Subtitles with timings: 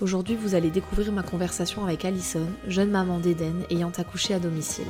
[0.00, 4.86] Aujourd'hui, vous allez découvrir ma conversation avec Alison, jeune maman d'Eden ayant accouché à domicile.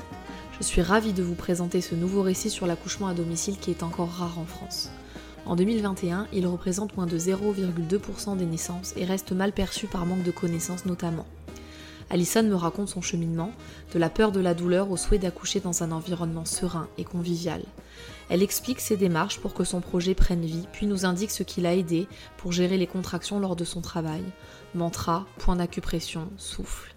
[0.58, 3.82] Je suis ravie de vous présenter ce nouveau récit sur l'accouchement à domicile qui est
[3.82, 4.90] encore rare en France.
[5.46, 10.24] En 2021, il représente moins de 0,2% des naissances et reste mal perçu par manque
[10.24, 11.26] de connaissances notamment.
[12.10, 13.52] Alison me raconte son cheminement,
[13.94, 17.62] de la peur de la douleur au souhait d'accoucher dans un environnement serein et convivial.
[18.30, 21.60] Elle explique ses démarches pour que son projet prenne vie, puis nous indique ce qui
[21.60, 24.22] l'a aidé pour gérer les contractions lors de son travail.
[24.74, 26.94] Mantra, point d'acupression, souffle.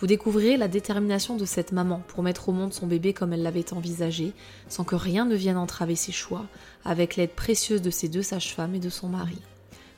[0.00, 3.42] Vous découvrirez la détermination de cette maman pour mettre au monde son bébé comme elle
[3.42, 4.32] l'avait envisagé,
[4.68, 6.46] sans que rien ne vienne entraver ses choix,
[6.84, 9.38] avec l'aide précieuse de ses deux sages-femmes et de son mari.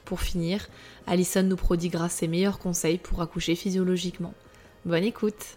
[0.05, 0.69] Pour finir,
[1.07, 4.35] Alison nous prodiguera ses meilleurs conseils pour accoucher physiologiquement.
[4.85, 5.57] Bonne écoute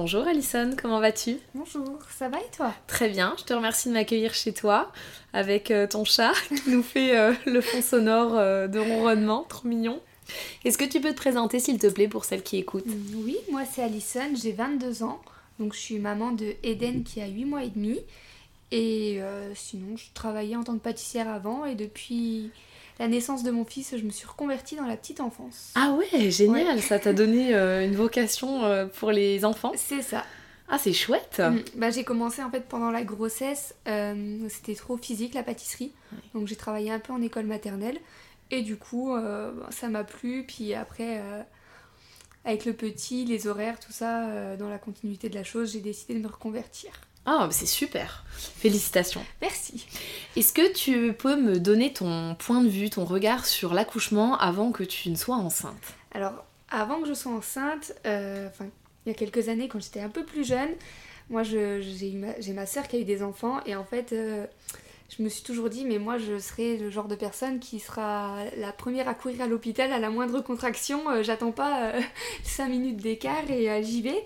[0.00, 1.38] Bonjour Alison, comment vas-tu?
[1.56, 2.72] Bonjour, ça va et toi?
[2.86, 4.92] Très bien, je te remercie de m'accueillir chez toi
[5.32, 9.66] avec euh, ton chat qui nous fait euh, le fond sonore euh, de ronronnement, trop
[9.66, 10.00] mignon.
[10.64, 12.86] Est-ce que tu peux te présenter s'il te plaît pour celles qui écoutent?
[13.24, 15.20] Oui, moi c'est Alison, j'ai 22 ans,
[15.58, 17.98] donc je suis maman de Eden qui a 8 mois et demi.
[18.70, 19.20] Et
[19.56, 22.52] sinon, je travaillais en tant que pâtissière avant et depuis
[22.98, 25.72] la naissance de mon fils, je me suis reconvertie dans la petite enfance.
[25.74, 30.24] Ah ouais, génial, ça t'a donné euh, une vocation euh, pour les enfants C'est ça.
[30.68, 31.78] Ah, c'est chouette mm.
[31.78, 35.92] bah, J'ai commencé en fait pendant la grossesse, euh, c'était trop physique la pâtisserie,
[36.34, 37.98] donc j'ai travaillé un peu en école maternelle,
[38.50, 39.14] et du coup
[39.70, 41.22] ça m'a plu, puis après
[42.44, 46.14] avec le petit, les horaires, tout ça, dans la continuité de la chose, j'ai décidé
[46.14, 46.90] de me reconvertir.
[47.26, 48.24] Ah, c'est super.
[48.38, 49.24] Félicitations.
[49.40, 49.86] Merci.
[50.36, 54.72] Est-ce que tu peux me donner ton point de vue, ton regard sur l'accouchement avant
[54.72, 55.94] que tu ne sois enceinte?
[56.12, 58.48] Alors, avant que je sois enceinte, euh,
[59.06, 60.70] il y a quelques années, quand j'étais un peu plus jeune,
[61.30, 64.46] moi j'ai ma, ma soeur qui a eu des enfants et en fait, euh,
[65.16, 68.38] je me suis toujours dit, mais moi je serai le genre de personne qui sera
[68.56, 71.08] la première à courir à l'hôpital à la moindre contraction.
[71.10, 71.92] Euh, j'attends pas
[72.44, 74.24] 5 minutes d'écart et j'y vais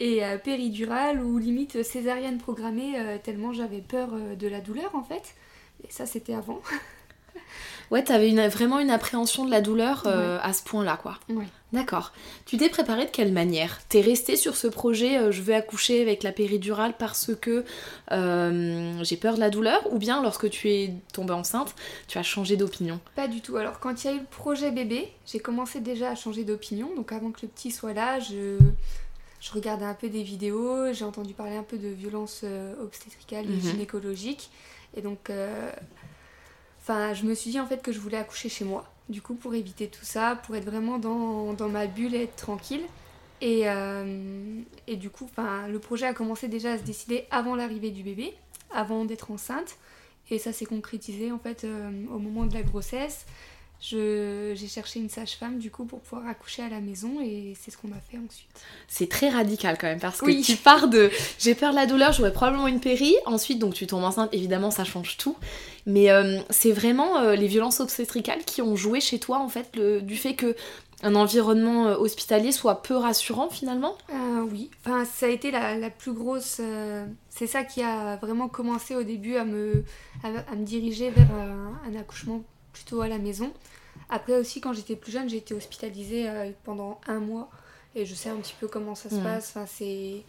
[0.00, 4.94] et euh, péridurale ou limite césarienne programmée euh, tellement j'avais peur euh, de la douleur
[4.94, 5.34] en fait.
[5.84, 6.60] Et ça c'était avant.
[7.90, 11.18] ouais, t'avais une, vraiment une appréhension de la douleur à ce point-là quoi.
[11.28, 11.46] Ouais.
[11.72, 12.12] D'accord.
[12.46, 13.78] Tu t'es préparée de quelle manière?
[13.88, 17.64] T'es restée sur ce projet je veux accoucher avec la péridurale parce que
[18.10, 21.74] j'ai peur de la douleur ou bien lorsque tu es tombée enceinte,
[22.08, 23.00] tu as changé d'opinion?
[23.14, 23.56] Pas du tout.
[23.56, 26.90] Alors quand il y a eu le projet bébé, j'ai commencé déjà à changer d'opinion.
[26.94, 28.58] Donc avant que le petit soit là, je
[29.40, 33.46] je regardais un peu des vidéos, j'ai entendu parler un peu de violences euh, obstétricales
[33.46, 33.60] et mhm.
[33.60, 34.50] gynécologiques.
[34.94, 35.72] Et donc, euh,
[36.80, 38.84] enfin, je me suis dit en fait que je voulais accoucher chez moi.
[39.08, 42.36] Du coup, pour éviter tout ça, pour être vraiment dans, dans ma bulle et être
[42.36, 42.82] tranquille.
[43.40, 45.28] Et, euh, et du coup,
[45.68, 48.34] le projet a commencé déjà à se décider avant l'arrivée du bébé,
[48.70, 49.78] avant d'être enceinte.
[50.30, 53.24] Et ça s'est concrétisé en fait au moment de la grossesse
[53.80, 57.78] j'ai cherché une sage-femme du coup pour pouvoir accoucher à la maison et c'est ce
[57.78, 58.50] qu'on a fait ensuite.
[58.88, 62.12] C'est très radical quand même parce que tu pars de j'ai peur de la douleur,
[62.12, 65.36] j'aurais probablement une péri, ensuite donc tu tombes enceinte, évidemment ça change tout,
[65.86, 69.74] mais euh, c'est vraiment euh, les violences obstétricales qui ont joué chez toi en fait
[69.74, 70.54] le, du fait que
[71.02, 73.96] un environnement euh, hospitalier soit peu rassurant finalement?
[74.52, 76.60] Oui, enfin ça a été la, plus grosse,
[77.30, 79.84] c'est ça qui a vraiment commencé au début à me,
[80.22, 82.42] à, me diriger vers un accouchement
[82.72, 83.52] plutôt à la maison.
[84.08, 87.48] Après aussi, quand j'étais plus jeune, j'ai été hospitalisée euh, pendant un mois
[87.94, 89.22] et je sais un petit peu comment ça se mm.
[89.22, 89.50] passe.
[89.50, 90.22] Enfin, c'est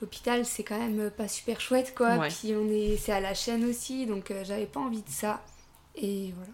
[0.00, 2.18] l'hôpital, c'est quand même pas super chouette, quoi.
[2.28, 5.42] Puis on est, c'est à la chaîne aussi, donc euh, j'avais pas envie de ça.
[5.96, 6.52] Et voilà.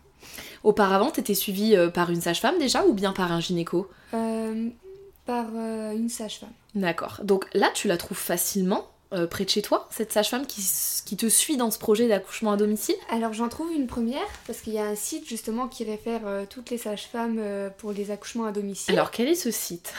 [0.65, 3.89] Auparavant, t'étais suivie euh, par une sage-femme déjà ou bien par un gynéco?
[4.11, 6.53] Par une sage-femme.
[6.75, 7.21] D'accord.
[7.23, 10.63] Donc là, tu la trouves facilement euh, près de chez toi, cette sage-femme qui,
[11.05, 14.61] qui, te suit dans ce projet d'accouchement à domicile Alors j'en trouve une première, parce
[14.61, 18.13] qu'il y a un site justement qui réfère euh, toutes les sages-femmes euh, pour les
[18.13, 18.95] accouchements à domicile.
[18.95, 19.93] Alors quel est ce site?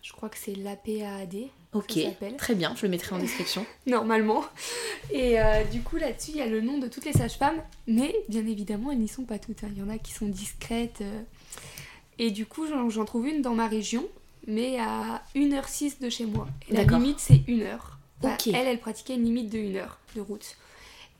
[0.00, 1.48] Je crois que c'est l'APAAD.
[1.74, 1.98] Ok,
[2.38, 3.66] très bien, je le mettrai en description.
[3.86, 4.44] Normalement.
[5.10, 5.36] Et
[5.72, 8.92] du coup, là-dessus, il y a le nom de toutes les sages-femmes, mais bien évidemment,
[8.92, 9.64] elles n'y sont pas toutes.
[9.64, 9.70] Hein.
[9.72, 11.02] Il y en a qui sont discrètes.
[12.18, 14.06] Et du coup, j'en trouve une dans ma région,
[14.46, 16.46] mais à 1h06 de chez moi.
[16.68, 17.42] Et la limite, c'est
[18.26, 18.38] 1 heure.
[18.46, 20.56] Elle, elle pratiquait une limite de 1 heure de route.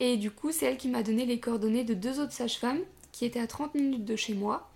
[0.01, 2.81] Et du coup, c'est elle qui m'a donné les coordonnées de deux autres sages-femmes
[3.13, 4.69] qui étaient à 30 minutes de chez moi.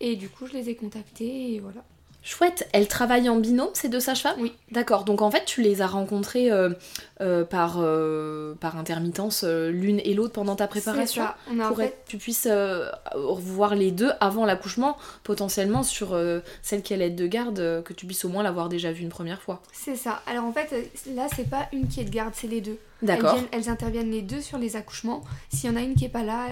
[0.00, 1.84] Et du coup, je les ai contactées et voilà.
[2.24, 4.36] Chouette, elles travaillent en binôme ces deux sages-femmes?
[4.38, 4.54] Oui.
[4.70, 6.70] D'accord, donc en fait tu les as rencontrées euh,
[7.20, 11.24] euh, par, euh, par intermittence l'une et l'autre pendant ta préparation?
[11.24, 11.36] Ça.
[11.50, 12.48] On a pour que tu puisses
[13.16, 16.16] voir les deux avant l'accouchement, potentiellement sur
[16.62, 19.08] celle qui est l'aide de garde, que tu puisses au moins l'avoir déjà vue une
[19.08, 19.60] première fois.
[19.72, 20.72] C'est ça, alors en fait
[21.14, 22.78] là c'est pas une qui est de garde, c'est les deux.
[23.02, 23.36] D'accord.
[23.50, 25.24] Elles, interviennent les deux sur les accouchements.
[25.52, 26.46] S'il y en a une qui est pas là,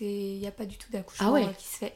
[0.00, 1.94] il n'y a pas du tout d'accouchement ah qui se fait.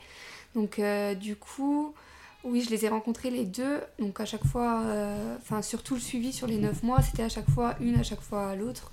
[0.56, 0.80] Donc
[1.20, 1.94] du coup...
[2.44, 3.80] Oui, je les ai rencontrés les deux.
[3.98, 7.28] Donc à chaque fois, euh, enfin surtout le suivi sur les 9 mois, c'était à
[7.28, 8.90] chaque fois une, à chaque fois l'autre.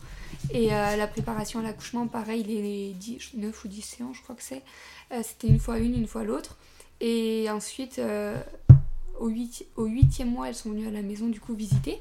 [0.52, 4.36] Et euh, la préparation à l'accouchement, pareil, les 10, 9 ou 10 séances, je crois
[4.36, 4.62] que c'est.
[5.12, 6.58] Euh, c'était une fois une, une fois l'autre.
[7.02, 8.00] Et ensuite,
[9.20, 12.00] au, 8, au 8e mois, elles sont venues à la maison du coup visiter.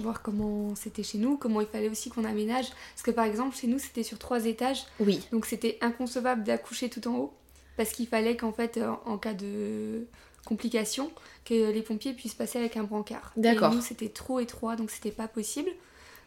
[0.00, 2.70] Voir comment c'était chez nous, comment il fallait aussi qu'on aménage.
[2.94, 4.86] Parce que par exemple, chez nous, c'était sur trois étages.
[5.00, 5.20] Oui.
[5.32, 7.34] Donc c'était inconcevable d'accoucher tout en haut.
[7.76, 10.06] Parce qu'il fallait qu'en fait, en cas de
[10.48, 11.10] complications
[11.44, 13.32] que les pompiers puissent passer avec un brancard.
[13.36, 13.72] D'accord.
[13.72, 15.70] Et nous, c'était trop étroit, donc c'était pas possible.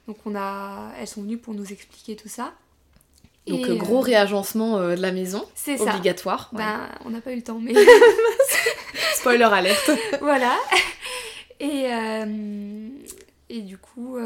[0.08, 2.54] Donc on a, elles sont venues pour nous expliquer tout ça.
[3.48, 6.50] Donc euh, gros réagencement euh, de la maison, c'est obligatoire.
[6.54, 7.74] Ben, on n'a pas eu le temps, mais
[9.16, 9.90] spoiler alerte.
[10.22, 10.56] voilà.
[11.60, 12.88] Et euh,
[13.50, 14.18] et du coup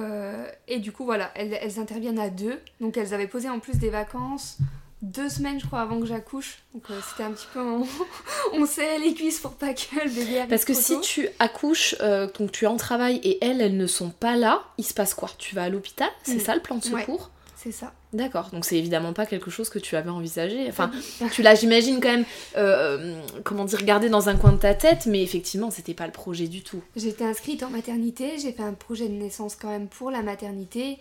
[0.67, 2.59] et du coup voilà, elles, elles, interviennent à deux.
[2.81, 4.57] Donc elles avaient posé en plus des vacances
[5.05, 6.59] deux semaines, je crois, avant que j'accouche.
[6.73, 7.61] Donc euh, c'était un petit peu.
[8.53, 11.95] On, sait les cuisses pour pas que le bébé arrive Parce que si tu accouches,
[12.01, 14.93] euh, donc tu es en travail et elles, elles ne sont pas là, il se
[14.93, 15.29] passe quoi?
[15.37, 16.09] Tu vas à l'hôpital?
[16.23, 16.39] C'est mm.
[16.39, 17.29] ça le plan de secours?
[17.55, 17.93] C'est ça.
[18.13, 20.65] D'accord, donc c'est évidemment pas quelque chose que tu avais envisagé.
[20.69, 20.91] Enfin,
[21.31, 22.25] tu l'as, j'imagine, quand même,
[22.57, 26.11] euh, comment dire, gardé dans un coin de ta tête, mais effectivement, c'était pas le
[26.11, 26.81] projet du tout.
[26.95, 30.99] J'étais inscrite en maternité, j'ai fait un projet de naissance quand même pour la maternité.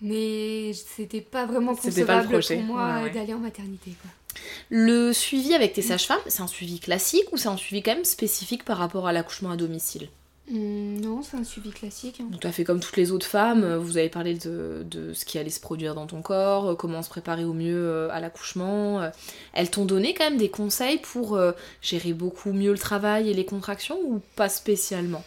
[0.00, 3.92] Mais c'était pas vraiment concevable pour moi d'aller en maternité.
[4.02, 4.10] Quoi.
[4.68, 8.04] Le suivi avec tes sages-femmes, c'est un suivi classique ou c'est un suivi quand même
[8.04, 10.08] spécifique par rapport à l'accouchement à domicile?
[10.50, 12.20] Mmh, Non, c'est un suivi classique.
[12.20, 12.28] Hein.
[12.30, 15.24] Donc tu as fait comme toutes les autres femmes, euh, vous avez parlé de, ce
[15.24, 18.20] qui allait se produire dans ton corps, euh, comment se préparer au mieux euh, à
[18.20, 19.10] l'accouchement.
[19.52, 21.38] Elles t'ont donné quand même des conseils pour
[21.82, 25.24] gérer beaucoup mieux le travail et les contractions ou pas spécialement?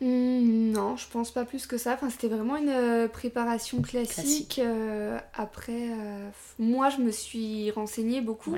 [0.00, 1.94] Hmm, non, je pense pas plus que ça.
[1.94, 4.60] Enfin, c'était vraiment une euh, préparation classique.
[4.62, 8.56] Euh, après, euh, moi, je me suis renseignée beaucoup.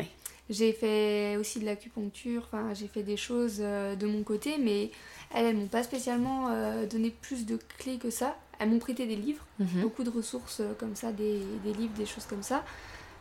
[0.49, 4.93] J'ai fait aussi de l'acupuncture, enfin, j'ai fait des choses de mon côté, mais
[5.35, 6.51] elles, elles m'ont pas spécialement
[6.87, 8.37] donné plus de clés que ça.
[8.61, 9.83] Elles m'ont prêté des livres, mhm.
[9.83, 12.65] beaucoup de ressources comme ça, des, livres, des choses comme ça.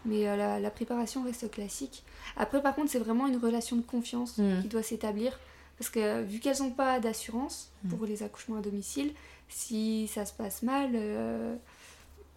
[0.06, 2.04] Mais la, préparation reste classique.
[2.38, 4.62] Après, par contre, c'est vraiment une relation de confiance mhm.
[4.62, 5.40] qui doit s'établir.
[5.78, 7.90] Parce que vu qu'elles n'ont pas d'assurance hmm.
[7.90, 9.12] pour les accouchements à domicile,
[9.50, 11.56] si ça se passe mal, euh,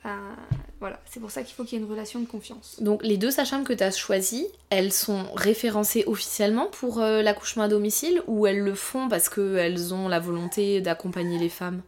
[0.05, 0.37] ben,
[0.81, 2.77] voilà, c'est pour ça qu'il faut qu'il y ait une relation de confiance.
[2.81, 7.65] Donc les deux sages-femmes que tu as choisies, elles sont référencées officiellement pour euh, l'accouchement
[7.65, 11.83] à domicile ou elles le font parce qu'elles ont la volonté d'accompagner les femmes?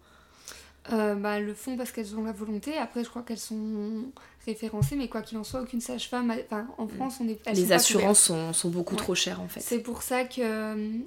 [0.93, 2.77] Euh, bah, elles le font parce qu'elles ont la volonté.
[2.77, 4.05] Après, je crois qu'elles sont
[4.45, 6.35] référencées, mais quoi qu'il en soit, aucune sage-femme.
[6.47, 6.91] Enfin, en hmm.
[6.91, 7.39] France, on est.
[7.55, 9.61] Les assurances sont, sont, beaucoup trop chères en fait.
[9.61, 11.01] C'est pour ça que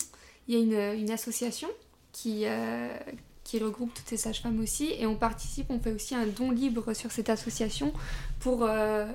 [0.48, 1.70] il y a une, une association
[2.14, 2.96] qui, euh,
[3.44, 6.94] qui regroupe toutes ces sages-femmes aussi et on participe, on fait aussi un don libre
[6.94, 7.92] sur cette association
[8.40, 8.64] pour...
[8.64, 9.06] Euh,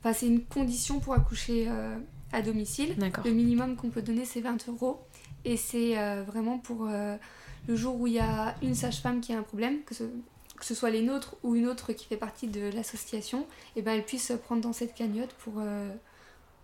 [0.00, 1.96] enfin, c'est une condition pour accoucher euh,
[2.32, 2.96] à domicile.
[3.24, 5.00] Le minimum qu'on peut donner, c'est 20 euros.
[5.44, 9.42] Et c'est vraiment pour le jour où il y a une sage-femme qui a un
[9.42, 12.68] problème, que ce, que ce soit les nôtres ou une autre qui fait partie de
[12.74, 15.62] l'association, et ben elle puisse prendre dans cette cagnotte pour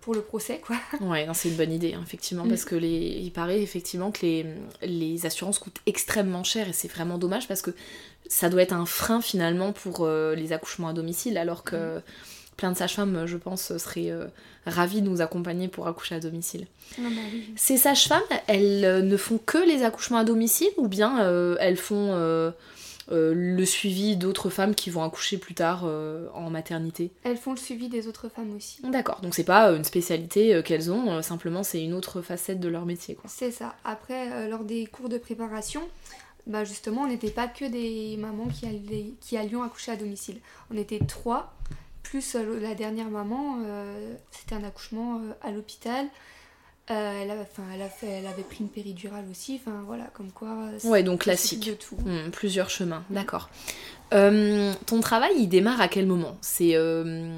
[0.04, 0.76] pour le procès, quoi.
[1.00, 2.68] Ouais, c'est une bonne idée, hein, effectivement, parce mm.
[2.68, 4.46] que les, il paraît effectivement que les,
[4.82, 7.70] les assurances coûtent extrêmement cher et c'est vraiment dommage parce que
[8.28, 12.02] ça doit être un frein finalement pour euh, les accouchements à domicile, alors que mm.
[12.58, 14.26] plein de sages-femmes, je pense, seraient euh,
[14.66, 16.66] ravies de nous accompagner pour accoucher à domicile.
[16.98, 21.18] Ah bah Ces sages-femmes, elles euh, ne font que les accouchements à domicile ou bien
[21.60, 22.52] elles font
[23.12, 27.50] euh, le suivi d'autres femmes qui vont accoucher plus tard euh, en maternité Elles font
[27.52, 28.80] le suivi des autres femmes aussi.
[28.82, 32.68] D'accord, donc c'est pas une spécialité euh, qu'elles ont, simplement c'est une autre facette de
[32.68, 33.18] leur métier.
[33.26, 33.74] C'est ça.
[33.84, 35.82] Après, lors des cours de préparation,
[36.46, 40.40] bah justement, on n'était pas que des mamans qui, allaient, qui allions accoucher à domicile.
[40.70, 41.54] On était trois,
[42.02, 43.58] plus la dernière maman,
[44.30, 46.06] c'était un accouchement à l'hôpital.
[46.90, 50.30] Euh, elle, avait, elle, a fait, elle avait pris une péridurale aussi, enfin voilà, comme
[50.30, 50.54] quoi.
[50.84, 51.66] Ouais, donc classique.
[51.66, 51.96] De tout.
[51.96, 53.48] Hmm, plusieurs chemins, d'accord.
[54.12, 56.36] Euh, ton travail, il démarre à quel moment?
[56.42, 57.34] C'est euh,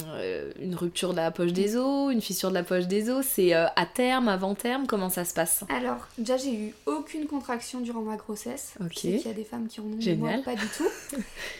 [0.60, 3.24] une rupture de la poche des os, une fissure de la poche des os?
[3.24, 4.88] C'est à terme, avant terme?
[4.88, 5.62] Comment ça se passe?
[5.68, 8.74] Alors, déjà, j'ai eu aucune contraction durant ma grossesse.
[8.84, 9.04] Ok.
[9.04, 10.42] Il y a des femmes qui en ont, Génial.
[10.44, 11.16] moi, pas du tout.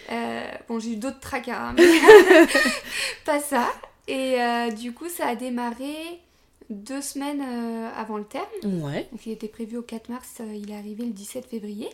[0.69, 1.85] bon, j'ai eu d'autres tracas, hein, mais
[3.25, 3.69] pas ça.
[4.09, 4.39] Et
[4.77, 6.21] du coup, ça a démarré
[6.71, 8.47] deux semaines euh, avant le terme.
[8.83, 9.09] Ouais.
[9.13, 11.89] Donc il était prévu au 4 mars, euh, il est arrivé le 17 février.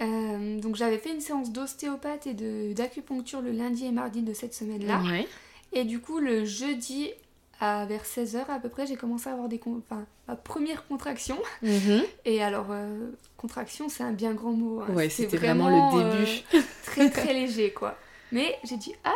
[0.00, 2.34] Euh, donc j'avais fait une séance d'ostéopathe et
[2.74, 5.00] d'acupuncture le lundi et mardi de cette semaine-là.
[5.02, 5.28] Ouais.
[5.72, 7.10] Et du coup le jeudi
[7.60, 11.38] à vers 16h à peu près, j'ai commencé à avoir des enfin, ma première contraction.
[11.62, 12.02] Mhm.
[12.24, 12.66] Et alors
[13.36, 14.80] contraction, c'est un bien grand mot.
[14.80, 14.92] hein.
[14.92, 16.64] Ouais, c'était vraiment, le début.
[16.84, 17.96] très très léger quoi.
[18.32, 19.12] Mais j'ai dit ah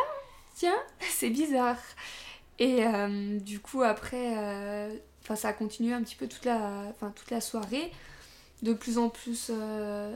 [0.55, 1.77] tiens, c'est bizarre.
[2.59, 4.95] Et euh, du coup, après, euh,
[5.35, 7.91] ça a continué un petit peu toute la, toute la soirée.
[8.63, 10.13] De plus en plus, euh,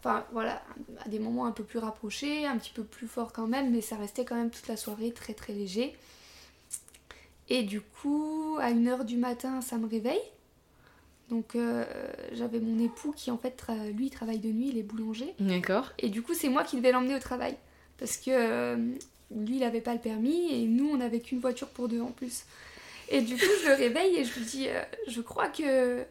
[0.00, 0.60] enfin voilà,
[1.04, 3.80] à des moments un peu plus rapprochés, un petit peu plus fort quand même, mais
[3.80, 5.96] ça restait quand même toute la soirée très très léger.
[7.48, 10.22] Et du coup, à 1h du matin, ça me réveille.
[11.28, 11.56] Donc
[12.32, 15.32] j'avais mon époux qui en fait, lui, il travaille de nuit, il est boulanger.
[15.38, 15.92] D'accord.
[16.00, 17.56] Et du coup, c'est moi qui devais l'emmener au travail.
[18.00, 18.76] Parce que euh,
[19.34, 22.10] lui, il n'avait pas le permis et nous, on n'avait qu'une voiture pour deux en
[22.10, 22.44] plus.
[23.08, 26.04] Et du coup, je le réveille et je lui dis euh, Je crois que,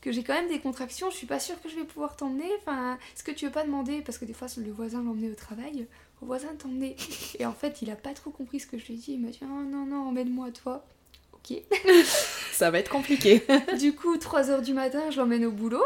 [0.00, 2.50] que j'ai quand même des contractions, je suis pas sûre que je vais pouvoir t'emmener.
[2.58, 4.00] Enfin, est-ce que tu veux pas demander?
[4.02, 5.86] Parce que des fois, le voisin l'emmenait au travail,
[6.22, 6.96] au voisin t'emmener.
[7.38, 9.12] Et en fait, il a pas trop compris ce que je lui ai dit.
[9.12, 10.84] Il m'a dit Oh non, non, emmène-moi toi.
[11.32, 11.56] Ok.
[12.52, 13.42] Ça va être compliqué.
[13.78, 15.84] du coup, 3h du matin, je l'emmène au boulot.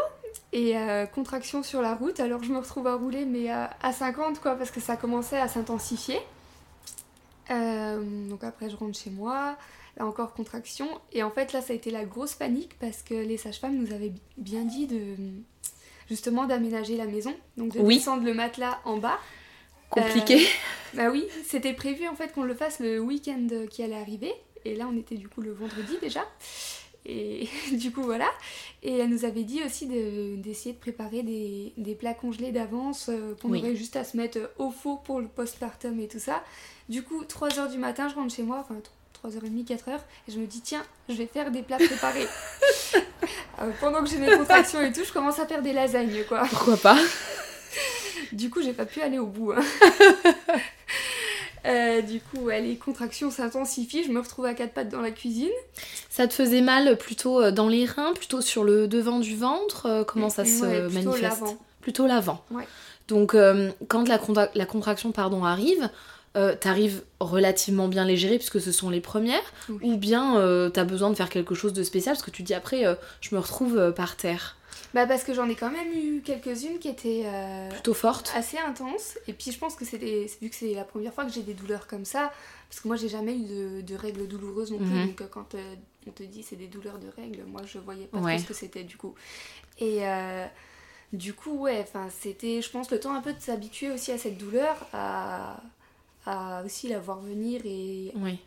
[0.51, 3.91] Et euh, contraction sur la route, alors je me retrouve à rouler, mais à, à
[3.91, 6.19] 50 quoi, parce que ça commençait à s'intensifier.
[7.51, 9.57] Euh, donc après, je rentre chez moi,
[9.97, 10.87] là encore contraction.
[11.13, 13.93] Et en fait, là, ça a été la grosse panique parce que les sages-femmes nous
[13.93, 15.15] avaient bien dit de
[16.09, 17.97] justement d'aménager la maison, donc de Oui.
[17.97, 19.19] descendre le matelas en bas.
[19.89, 20.45] Compliqué.
[20.93, 24.33] Bah oui, c'était prévu en fait qu'on le fasse le week-end qui allait arriver.
[24.65, 26.21] Et là, on était du coup le vendredi déjà.
[27.05, 28.27] Et du coup, voilà.
[28.81, 33.09] Et elle nous avait dit aussi de- d'essayer de, préparer des, des plats congelés d'avance
[33.09, 33.59] euh, qu'on Oui.
[33.59, 36.43] aurait juste à se mettre au four pour le postpartum et tout ça.
[36.89, 38.75] Du coup, 3h du matin, je rentre chez moi, enfin
[39.23, 39.95] 3h30, 4h,
[40.27, 42.27] et je me dis, tiens, je vais faire des plats préparés.
[43.61, 46.43] Euh, pendant que j'ai mes contractions et tout, je commence à faire des lasagnes, quoi.
[46.49, 46.97] Pourquoi pas?
[48.33, 49.53] Du coup, j'ai pas pu aller au bout.
[49.53, 49.63] hein.
[51.65, 55.09] Euh, du coup, ouais, les contractions s'intensifient, je me retrouve à quatre pattes dans la
[55.09, 55.49] cuisine.
[56.11, 59.87] Ça te faisait mal plutôt euh, dans les reins, plutôt sur le devant du ventre
[59.87, 61.21] euh, Comment ça se Ouais, plutôt manifeste?
[61.23, 61.57] l'avant.
[61.81, 62.43] Plutôt l'avant.
[62.51, 62.67] Ouais.
[63.07, 65.89] Donc euh, quand la, contra- la contraction pardon, arrive,
[66.35, 69.77] euh, t'arrives relativement bien les gérer puisque ce sont les premières, Oui.
[69.83, 72.53] ou bien euh, t'as besoin de faire quelque chose de spécial parce que tu dis
[72.53, 74.57] après euh, je me retrouve euh, par terre.
[74.93, 78.31] Bah parce que j'en ai quand même eu quelques-unes qui étaient euh, Plutôt forte.
[78.35, 79.17] assez intenses.
[79.27, 81.53] Et puis je pense que c'était vu que c'est la première fois que j'ai des
[81.53, 82.31] douleurs comme ça,
[82.69, 84.85] parce que moi j'ai jamais eu de, de règles douloureuses non plus.
[84.87, 85.07] Mhm.
[85.07, 85.55] Donc quand
[86.07, 88.35] on te dit c'est des douleurs de règles, moi je voyais pas Ouais.
[88.35, 89.15] trop ce que c'était du coup.
[89.79, 90.01] Et
[91.13, 94.17] du coup ouais, enfin c'était, je pense le temps un peu de s'habituer aussi à
[94.17, 95.61] cette douleur, à,
[96.25, 98.37] à aussi la voir venir et Oui.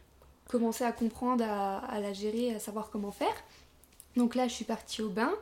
[0.49, 3.35] commencer à comprendre, à, à la gérer, à savoir comment faire.
[4.16, 5.32] Donc là, je suis partie au bain.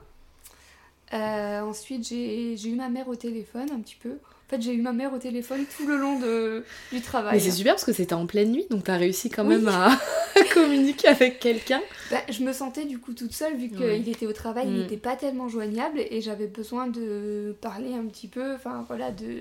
[1.15, 4.11] Euh, ensuite, j'ai eu ma mère au téléphone un petit peu.
[4.11, 7.41] En fait, j'ai eu ma mère au téléphone tout le long de, du Mais travail.
[7.41, 9.57] c'est super parce que c'était en pleine nuit donc t'as réussi quand Oui.
[9.57, 9.91] même à
[10.55, 11.81] communiquer avec quelqu'un.
[12.13, 13.99] Bah, je me sentais du coup toute seule vu qu'il Ouais.
[14.07, 14.79] était au travail, il Mm.
[14.83, 19.41] n'était pas tellement joignable et j'avais besoin de parler un petit peu, enfin voilà, de...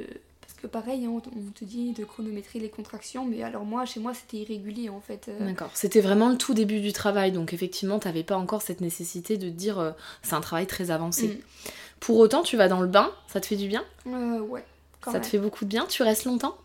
[0.65, 1.19] Que pareil, hein, on,
[1.51, 5.27] te dit de chronométrer les contractions, mais alors moi, chez moi, c'était irrégulier en fait.
[5.27, 5.69] Euh, D'accord.
[5.75, 9.47] C'était vraiment le tout début du travail donc effectivement t'avais pas encore cette nécessité de
[9.47, 9.91] te dire euh,
[10.23, 11.27] c'est un travail très avancé.
[11.27, 11.69] Mm.
[11.99, 13.83] Pour autant tu vas dans le bain, ça te fait du bien?
[14.07, 14.65] Euh, ouais,
[15.01, 15.21] quand Ça même.
[15.23, 15.85] te fait beaucoup de bien?
[15.85, 16.57] Tu restes longtemps?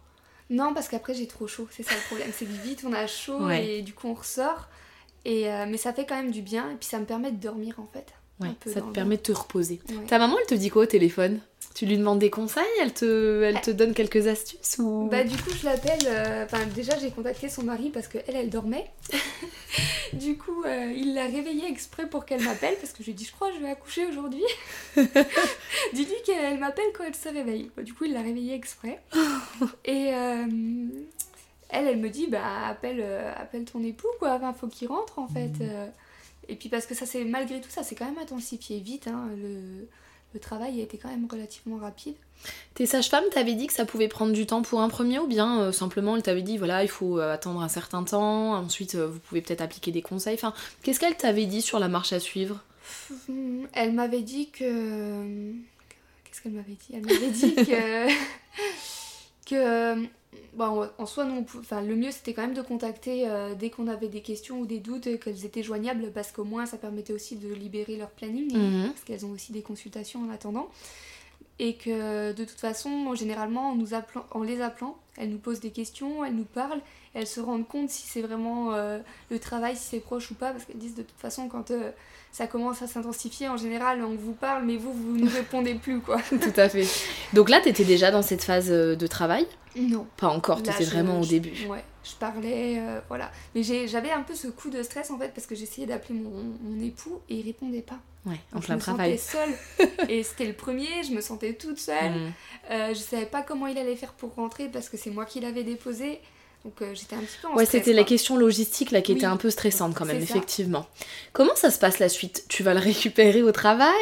[0.48, 2.30] Non, parce qu'après j'ai trop chaud, c'est ça le problème.
[2.34, 3.66] C'est que vite on a chaud Ouais.
[3.66, 4.68] et du coup on ressort.
[5.26, 7.36] Et, euh, mais ça fait quand même du bien et puis ça me permet de
[7.36, 8.06] dormir en fait.
[8.40, 9.82] Ouais, ça te permet de te reposer.
[9.90, 10.06] Ouais.
[10.06, 11.40] Ta maman, elle te dit quoi au téléphone?
[11.74, 15.08] Tu lui demandes des conseils Elle te, elle te donne quelques astuces ou?
[15.10, 18.90] Bah du coup je l'appelle, euh, déjà j'ai contacté son mari parce qu'elle elle dormait.
[20.12, 23.14] du coup euh, il l'a réveillée exprès pour qu'elle m'appelle parce que je lui ai
[23.14, 24.42] dit je crois que je vais accoucher aujourd'hui.
[25.94, 27.70] Dis-lui qu'elle m'appelle quand elle se réveille.
[27.76, 29.00] Bah, du coup il l'a réveillée exprès.
[29.84, 30.46] Et euh,
[31.68, 33.04] elle elle me dit bah appelle,
[33.36, 35.52] appelle ton époux quoi, enfin faut qu'il rentre en fait.
[35.60, 35.86] euh.
[36.48, 39.28] Et puis parce que ça c'est malgré tout ça c'est quand même intensifié vite hein,
[39.36, 39.86] le,
[40.32, 42.14] le travail a été quand même relativement rapide.
[42.74, 45.60] Tes sages-femmes t'avaient dit que ça pouvait prendre du temps pour un premier ou bien
[45.60, 49.06] euh, simplement elles t'avaient dit voilà il faut euh, attendre un certain temps, ensuite euh,
[49.06, 50.34] vous pouvez peut-être appliquer des conseils.
[50.34, 52.60] Enfin, qu'est-ce qu'elle t'avait dit sur la marche à suivre?
[53.72, 55.52] Elle m'avait dit que.
[56.24, 56.94] Qu'est-ce qu'elle m'avait dit?
[56.94, 58.08] Elle m'avait dit que.
[59.46, 60.08] que.
[60.54, 63.26] Bon, en soi, non, enfin, le mieux c'était quand même de contacter
[63.58, 66.76] dès qu'on avait des questions ou des doutes, qu'elles étaient joignables parce qu'au moins ça
[66.76, 68.90] permettait aussi de libérer leur planning, Mhm.
[68.90, 70.68] parce qu'elles ont aussi des consultations en attendant
[71.58, 75.60] et que de toute façon, généralement, en, nous appelant, en les appelant, elles nous posent
[75.60, 76.80] des questions, elles nous parlent,
[77.14, 78.98] elles se rendent compte si c'est vraiment euh,
[79.30, 81.90] le travail, si c'est proche ou pas, parce qu'elles disent de toute façon, quand euh,
[82.32, 86.00] ça commence à s'intensifier, en général, on vous parle, mais vous, vous ne répondez plus,
[86.00, 86.18] quoi.
[86.28, 86.86] Tout à fait.
[87.32, 89.46] Donc là, t'étais déjà dans cette phase euh, de travail?
[89.76, 90.06] Non.
[90.16, 91.52] Pas encore, t'étais je- vraiment au début.
[91.68, 93.30] Ouais, je parlais, euh, voilà.
[93.54, 96.30] Mais j'avais un peu ce coup de stress, en fait, parce que j'essayais d'appeler mon,
[96.62, 97.98] mon époux, et il répondait pas.
[98.26, 99.18] Ouais, en plein je me travail.
[99.18, 100.08] sentais seule.
[100.10, 102.10] et c'était le premier, je me sentais toute seule.
[102.10, 102.32] Mhm.
[102.70, 105.40] Euh, je savais pas comment il allait faire pour rentrer parce que c'est moi qui
[105.40, 106.20] l'avais déposé.
[106.64, 109.24] Donc euh, j'étais un petit peu en Ouais, c'était la question logistique là qui était
[109.24, 110.22] un peu stressante quand même, ça.
[110.24, 110.86] effectivement.
[111.32, 112.44] Comment ça se passe la suite?
[112.48, 113.94] Tu vas le récupérer au travail?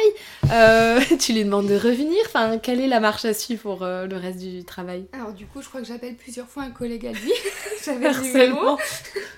[0.51, 2.19] Euh, Tu lui demandes de revenir?
[2.25, 5.05] Enfin, quelle est la marche à suivre pour euh, le reste du travail?
[5.13, 7.31] Alors du coup, je crois que j'appelle plusieurs fois un collègue à lui.
[7.85, 8.77] J'avais le numéro.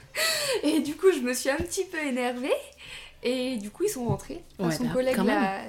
[0.63, 2.51] Et du coup, je me suis un petit peu énervée.
[3.23, 4.41] Et du coup, ils sont rentrés.
[4.57, 5.17] Enfin, Ouais, son, bah, collègue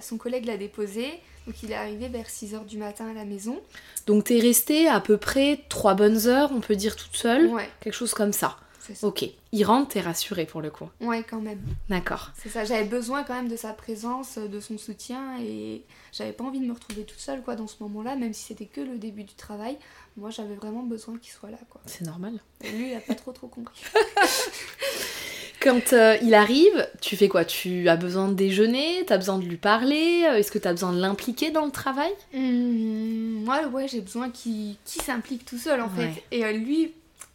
[0.01, 1.21] son collègue l'a déposé.
[1.47, 3.61] Donc il est arrivé vers 6h du matin à la maison.
[4.07, 7.69] Donc t'es restée à peu près trois bonnes heures, on peut dire toute seule Ouais,
[7.81, 8.59] Quelque chose comme ça.
[8.81, 9.07] ça.
[9.07, 9.25] Ok.
[9.55, 10.89] Il rentre, t'es rassurée pour le coup.
[11.01, 11.61] Ouais, quand même.
[11.91, 12.31] D'accord.
[12.41, 12.65] C'est ça.
[12.65, 15.37] J'avais besoin quand même de sa présence, de son soutien.
[15.41, 15.83] Et
[16.13, 18.65] j'avais pas envie de me retrouver toute seule quoi, dans ce moment-là, même si c'était
[18.67, 19.77] que le début du travail.
[20.17, 21.59] Moi, j'avais vraiment besoin qu'il soit là.
[21.71, 21.81] Quoi.
[21.87, 22.39] C'est normal.
[22.63, 23.83] Et lui, il a pas trop trop compris.
[25.63, 27.45] Quand euh, il arrive, tu fais quoi?
[27.45, 29.05] Tu as besoin de déjeuner?
[29.07, 30.25] T'as besoin de lui parler?
[30.29, 32.11] Euh, Est-ce que t'as besoin de l'impliquer dans le travail?
[32.35, 36.11] Hum, moi, ouais, j'ai besoin qu'il s'implique tout seul en Ouais.
[36.15, 36.23] fait.
[36.37, 36.93] Et euh, lui,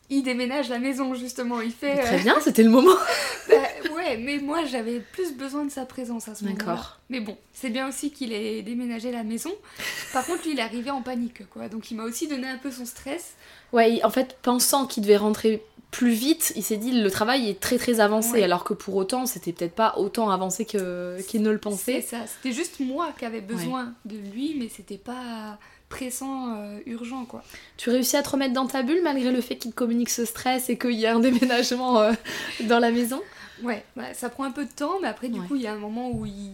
[0.10, 1.62] il déménage la maison justement.
[1.62, 1.98] Il fait.
[2.01, 2.96] Très euh, bien, c'était le moment.
[3.50, 3.55] bah,
[3.96, 6.65] ouais, mais moi j'avais plus besoin de sa présence à ce moment-là.
[6.65, 7.00] D'accord.
[7.10, 9.51] Mais bon, c'est bien aussi qu'il ait déménagé la maison.
[10.12, 11.70] Par contre, lui, il est arrivé en panique quoi.
[11.70, 13.35] Donc il m'a aussi donné un peu son stress.
[13.72, 17.59] Ouais, en fait, pensant qu'il devait rentrer plus vite, il s'est dit le travail est
[17.59, 18.43] très très avancé, Ouais.
[18.43, 22.01] alors que pour autant, c'était peut-être pas autant avancé que qu'il ne le C'est pensait.
[22.01, 22.17] ça.
[22.27, 25.57] C'était juste moi qui avais besoin de lui, mais c'était pas
[25.89, 27.41] pressant, euh, urgent quoi.
[27.77, 30.25] Tu réussis à te remettre dans ta bulle malgré le fait qu'il te communique ce
[30.25, 32.11] stress et qu'il y a un déménagement euh,
[32.65, 33.21] dans la maison?
[33.63, 35.47] Ouais, bah, ça prend un peu de temps, mais après, du Ouais.
[35.47, 36.51] coup, il y a un moment où il,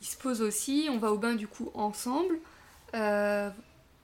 [0.00, 0.88] il se pose aussi.
[0.90, 2.38] On va au bain, du coup, ensemble.
[2.94, 3.48] Euh,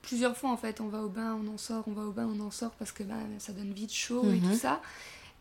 [0.02, 2.28] plusieurs fois, en fait, on va au bain, on en sort, on va au bain,
[2.30, 4.40] on en sort, parce que bah, ça donne vite chaud et Mhm.
[4.52, 4.80] tout ça.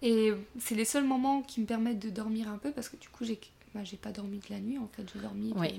[0.01, 3.09] Et c'est les seuls moments qui me permettent de dormir un peu, parce que du
[3.09, 3.39] coup, j'ai
[3.73, 5.73] bah, pas dormi de la nuit, en fait, j'ai dormi Ouais.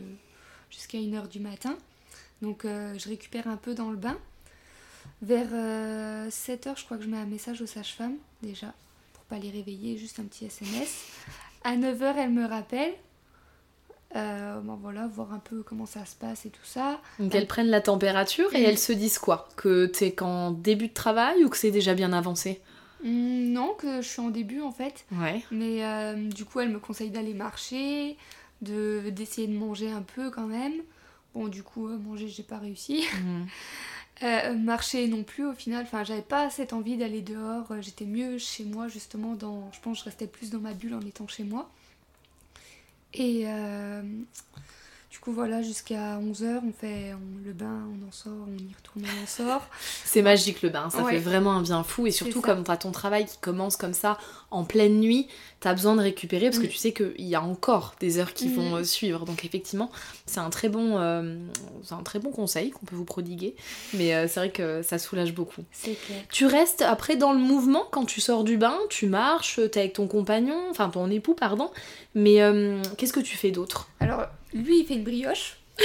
[0.71, 1.77] jusqu'à 1h du matin.
[2.43, 4.17] Donc, euh, je récupère un peu dans le bain.
[5.23, 5.49] Vers
[6.31, 8.73] 7h, je crois que je mets un message aux sages-femmes, déjà
[9.15, 11.05] pour pas les réveiller, juste un petit SMS.
[11.65, 12.95] À 9h, elle me rappelle.
[14.17, 17.01] Euh, bon voilà, voir un peu comment ça se passe et tout ça.
[17.19, 19.49] Donc elles prennent la température et elles se disent quoi?
[19.57, 22.61] Que t'es qu'en début de travail ou que c'est déjà bien avancé?
[23.05, 25.05] Hum, non, que je suis en début en fait.
[25.13, 25.43] Ouais.
[25.51, 28.17] Mais euh, du coup, elle me conseille d'aller marcher,
[28.63, 30.75] de d'essayer de manger un peu quand même.
[31.35, 33.05] Bon, du coup, euh, manger, j'ai pas réussi.
[34.25, 35.85] Euh, marcher non plus au final.
[35.85, 37.71] Enfin, j'avais pas cette envie d'aller dehors.
[37.71, 39.35] Euh, J'étais mieux chez moi justement.
[39.35, 41.71] Dans, je pense que je restais plus dans ma bulle en étant chez moi.
[43.15, 44.03] Et euh,
[45.29, 49.05] coup, voilà, jusqu'à 11h, on fait on- le bain, on en sort, on y retourne,
[49.19, 49.67] on en sort.
[50.05, 51.13] C'est magique le bain, ça Ouais.
[51.13, 54.17] fait vraiment un bien fou et surtout comme t'as ton travail qui commence comme ça
[54.51, 55.29] en pleine nuit,
[55.61, 56.71] t'as besoin de récupérer parce que Mm.
[56.71, 58.55] tu sais qu'il y a encore des heures qui Mm.
[58.55, 59.25] vont euh, suivre.
[59.27, 59.91] Donc effectivement,
[60.27, 61.37] c'est un très bon, euh,
[61.83, 63.55] c'est un très bon conseil qu'on peut vous prodiguer,
[63.95, 65.63] mais euh, c'est vrai que ça soulage beaucoup.
[65.73, 66.23] C'est clair.
[66.31, 69.93] Tu restes après dans le mouvement quand tu sors du bain, tu marches, t'es avec
[69.93, 71.71] ton compagnon, enfin ton époux pardon,
[72.15, 73.89] mais euh, qu'est-ce que tu fais d'autre?
[74.01, 74.23] Alors,
[74.55, 75.57] lui, il fait une brioche.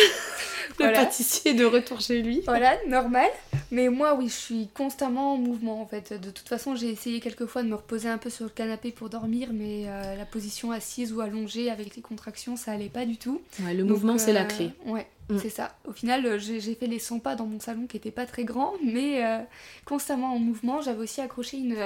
[0.80, 1.04] Le Voilà.
[1.06, 2.42] pâtissier de retour chez lui.
[2.46, 3.30] Voilà, normal.
[3.70, 6.14] Mais moi, oui, je suis constamment en mouvement en fait.
[6.14, 8.92] De toute façon, j'ai essayé quelques fois de me reposer un peu sur le canapé
[8.92, 13.06] pour dormir, mais euh, la position assise ou allongée avec les contractions, ça allait pas
[13.06, 13.40] du tout.
[13.62, 14.72] Ouais, le Donc, mouvement c'est la euh, clé.
[14.86, 15.38] Ouais, Mm.
[15.40, 15.76] c'est ça.
[15.88, 18.44] Au final, euh, j'ai fait les 100 pas dans mon salon qui était pas très
[18.46, 19.40] grand, mais euh,
[19.86, 20.82] constamment en mouvement.
[20.82, 21.78] J'avais aussi accroché une,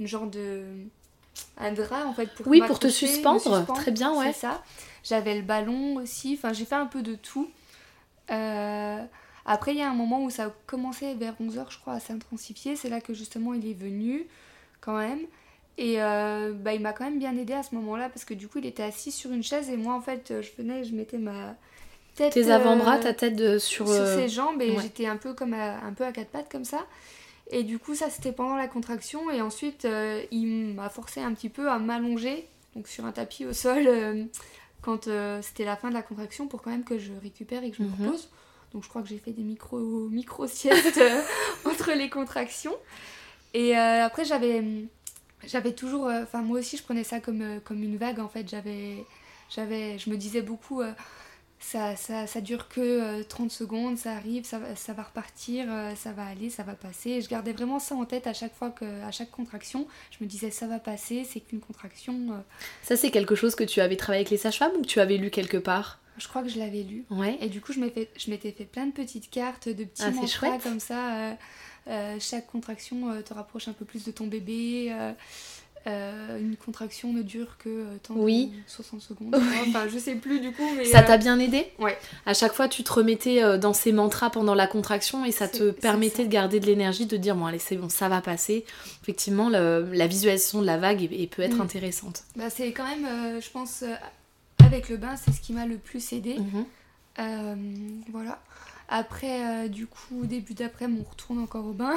[0.00, 0.62] une genre de.
[1.58, 4.32] Un drap en fait pour Oui, pour te suspendre, très bien, ouais.
[4.32, 4.62] C'est ça.
[5.04, 6.34] J'avais le ballon aussi.
[6.38, 7.50] Enfin, j'ai fait un peu de tout.
[8.30, 9.02] Euh,
[9.44, 12.00] Après, il y a un moment où ça a commencé vers 11h, je crois, à
[12.00, 12.76] s'intensifier.
[12.76, 14.26] C'est là que justement il est venu,
[14.80, 15.20] quand même.
[15.78, 18.46] Et euh, bah, il m'a quand même bien aidé à ce moment-là parce que du
[18.46, 21.18] coup, il était assis sur une chaise et moi, en fait, je venais, je mettais
[21.18, 21.56] ma,
[22.14, 22.32] tête.
[22.32, 23.88] Tes avant-bras, euh, ta tête de- sur.
[23.88, 24.82] sur ses jambes et ouais.
[24.82, 26.84] j'étais un peu comme à, un peu à quatre pattes comme ça.
[27.50, 29.30] Et du coup, ça c'était pendant la contraction.
[29.30, 33.44] Et ensuite, euh, il m'a forcé un petit peu à m'allonger donc sur un tapis
[33.44, 34.24] au sol euh,
[34.80, 37.70] quand euh, c'était la fin de la contraction pour quand même que je récupère et
[37.70, 38.06] que je me Mhm.
[38.06, 38.30] repose.
[38.72, 39.78] Donc je crois que j'ai fait des micro,
[40.08, 41.20] micro siestes euh,
[41.66, 42.74] entre les contractions.
[43.52, 44.64] Et après, j'avais
[45.44, 46.06] j'avais toujours.
[46.06, 48.48] Enfin, moi aussi, je prenais ça comme, comme une vague en fait.
[48.48, 49.04] J'avais.
[49.50, 50.80] j'avais Je me disais beaucoup.
[51.62, 55.04] Euh, ça, ça, ça dure que euh, 30 secondes, ça arrive, ça, va- ça va
[55.04, 57.10] repartir, euh, ça va aller, ça va passer.
[57.10, 59.86] Et je gardais vraiment ça en tête à chaque fois que, à chaque contraction.
[60.10, 62.14] Je me disais ça va passer, c'est qu'une contraction.
[62.32, 62.38] euh.
[62.82, 65.16] Ça, c'est quelque chose que tu avais travaillé avec les sages-femmes ou que tu avais
[65.16, 66.00] lu quelque part?
[66.18, 67.04] Je crois que je l'avais lu.
[67.10, 67.38] Ouais.
[67.40, 70.58] Et du coup, je m'étais fait, fait plein de petites cartes, de petits Ah, mantras
[70.58, 71.14] comme ça.
[71.16, 71.32] euh,
[71.88, 74.94] euh, chaque contraction euh, te rapproche un peu plus de ton bébé.
[75.86, 78.46] Euh, une contraction ne dure que euh, tant Oui.
[78.46, 79.34] de 60 secondes.
[79.68, 80.84] Enfin, je sais plus du coup, mais.
[80.84, 81.66] Ça euh, t'a bien aidé?
[81.78, 81.98] Ouais.
[82.26, 85.70] À chaque fois, tu te remettais dans ces mantras pendant la contraction et ça te
[85.70, 86.24] permettait ça.
[86.24, 88.64] de garder de l'énergie, de dire bon allez c'est bon, ça va passer.
[89.02, 91.60] Effectivement, le- la visualisation de la vague peut être Mm.
[91.62, 92.22] intéressante.
[92.36, 93.84] Bah, c'est quand même, euh, je pense,
[94.64, 96.38] avec le bain, c'est ce qui m'a le plus aidé.
[96.38, 96.64] Mhm.
[97.18, 97.54] Euh,
[98.10, 98.40] voilà.
[98.88, 101.94] Après, du coup, début d'après, on retourne encore au bain.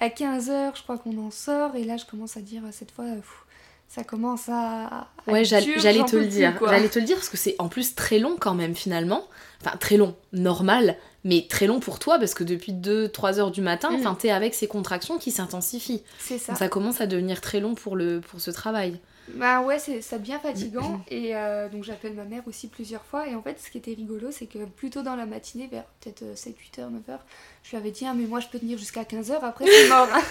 [0.00, 1.76] À 15h, je crois qu'on en sort.
[1.76, 3.44] Et là, je commence à dire, cette fois, euh, pff,
[3.88, 4.86] ça commence à.
[4.86, 5.64] à Ouais, j'allais
[6.04, 6.54] te le dire.
[6.60, 9.26] J'allais te le dire parce que c'est en plus très long quand même finalement.
[9.62, 13.60] Enfin, très long, normal, mais très long pour toi parce que depuis 2-3 heures du
[13.60, 16.02] matin, enfin, t'es avec ces contractions qui s'intensifient.
[16.18, 16.52] C'est ça.
[16.52, 18.98] Donc ça commence à devenir très long pour, le, pour ce travail.
[19.28, 21.00] Bah ouais, c'est ça devient fatigant.
[21.10, 23.28] et euh, donc, j'appelle ma mère aussi plusieurs fois.
[23.28, 25.84] Et en fait, ce qui était rigolo, c'est que plus tôt dans la matinée, vers
[26.00, 27.18] peut-être 7-8h, 9h,
[27.62, 29.38] je lui avais dit, ah, mais moi, je peux tenir jusqu'à 15h.
[29.42, 30.08] Après, c'est mort.
[30.12, 30.22] hein.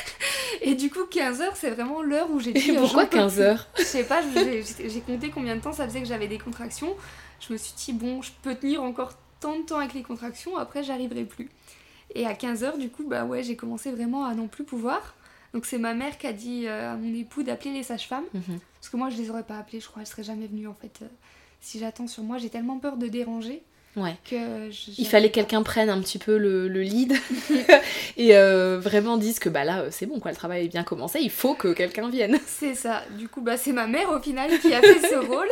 [0.62, 2.70] et du coup, 15h, c'est vraiment l'heure où j'ai dit.
[2.70, 3.42] Et euh, pourquoi j'en peux 15 plus.
[3.42, 3.66] heures?
[3.78, 6.94] Je sais pas, j'ai j'ai compté combien de temps ça faisait que j'avais des contractions.
[7.40, 10.56] Je me suis dit, bon, je peux tenir encore tant de temps avec les contractions,
[10.56, 11.50] après j'arriverai plus.
[12.14, 15.14] Et à 15h, du coup, bah ouais, j'ai commencé vraiment à non plus pouvoir.
[15.54, 18.24] Donc c'est ma mère qui a dit euh, à mon époux d'appeler les sages-femmes.
[18.34, 18.58] Mhm.
[18.80, 20.74] Parce que moi, je les aurais pas appelées, je crois, elles seraient jamais venues en
[20.74, 21.00] fait.
[21.02, 21.06] Euh,
[21.60, 23.62] Si j'attends sur moi, j'ai tellement peur de déranger
[23.96, 24.14] Ouais.
[24.28, 24.70] que.
[24.70, 27.14] je- Il fallait que quelqu'un prenne un petit peu le, le lead
[28.18, 31.18] et euh, vraiment dise que bah là c'est bon quoi, le travail est bien commencé,
[31.20, 32.38] il faut que quelqu'un vienne.
[32.46, 33.02] C'est ça.
[33.18, 35.48] Du coup, bah, c'est ma mère au final qui a fait ce rôle.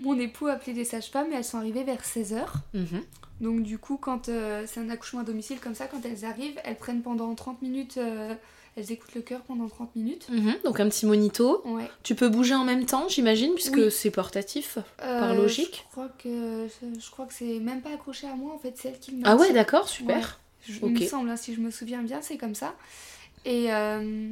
[0.00, 2.44] Mon époux a appelé des sages-femmes et elles sont arrivées vers 16h.
[2.74, 3.02] Mhm.
[3.40, 6.60] Donc du coup, quand euh, c'est un accouchement à domicile comme ça, quand elles arrivent,
[6.64, 8.34] elles prennent pendant 30 minutes, euh,
[8.76, 10.28] elles écoutent le cœur pendant 30 minutes.
[10.30, 10.54] Mhm.
[10.64, 11.62] Donc un petit monito.
[11.66, 11.90] Ouais.
[12.02, 13.90] Tu peux bouger en même temps, j'imagine, puisque Oui.
[13.90, 14.78] c'est portatif.
[15.02, 15.84] Euh, Par logique.
[15.88, 16.66] Je crois que
[16.98, 19.22] je crois que c'est même pas accroché à moi en fait, c'est elle qui me
[19.24, 20.38] Ah ouais, d'accord, super.
[20.66, 20.78] Je-.
[20.82, 22.74] Il me semble, hein, si je me souviens bien, c'est comme ça.
[23.44, 24.28] Et euh,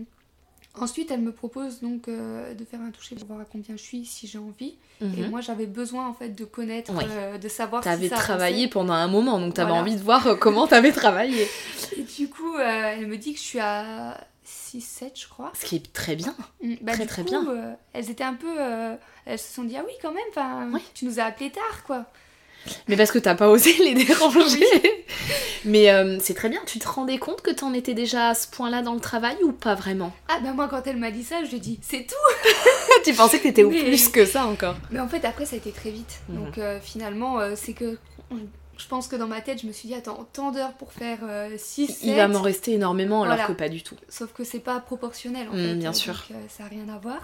[0.78, 3.82] ensuite, elle me propose donc euh, de faire un toucher pour voir à combien je
[3.82, 4.76] suis, si j'ai envie.
[5.02, 5.30] Et Mhm.
[5.30, 7.04] moi, j'avais besoin en fait de connaître, Ouais.
[7.08, 9.82] euh, de savoir T'avais si travaillé pendant un moment, donc t'avais Voilà.
[9.82, 11.46] envie de voir euh, comment t'avais travaillé.
[11.96, 15.52] Et du coup, euh, elle me dit que je suis à 6-7, je crois.
[15.58, 16.34] Ce qui est très bien.
[16.62, 17.46] Mm, Bah, Très, très coup, bien.
[17.48, 18.54] euh, elles étaient un peu.
[18.60, 18.94] euh,
[19.26, 20.80] elles se sont dit, ah oui, quand même, Ouais.
[20.94, 22.04] tu nous as appelé tard, quoi.
[22.88, 24.64] Mais parce que t'as pas osé les déranger.
[25.64, 26.60] Mais euh, c'est très bien.
[26.66, 29.52] Tu te rendais compte que t'en étais déjà à ce point-là dans le travail ou
[29.52, 30.12] pas vraiment?
[30.28, 32.50] Ah, bah, moi, quand elle m'a dit ça, je lui ai dit, c'est tout.
[33.04, 34.76] Tu pensais que t'étais au Mais- plus que ça encore.
[34.90, 36.20] Mais en fait, après, ça a été très vite.
[36.28, 36.36] Mhm.
[36.44, 37.98] Donc, euh, finalement, euh, c'est que.
[38.78, 41.18] Je pense que dans ma tête, je me suis dit, attends, tant d'heures pour faire
[41.58, 41.96] 6, 7.
[42.02, 43.46] Il va m'en rester énormément alors Voilà.
[43.48, 43.94] que pas du tout.
[44.08, 45.74] Sauf que c'est pas proportionnel, en Mm, fait.
[45.74, 46.14] bien euh, sûr.
[46.14, 47.18] Donc, euh, ça n'a rien à voir.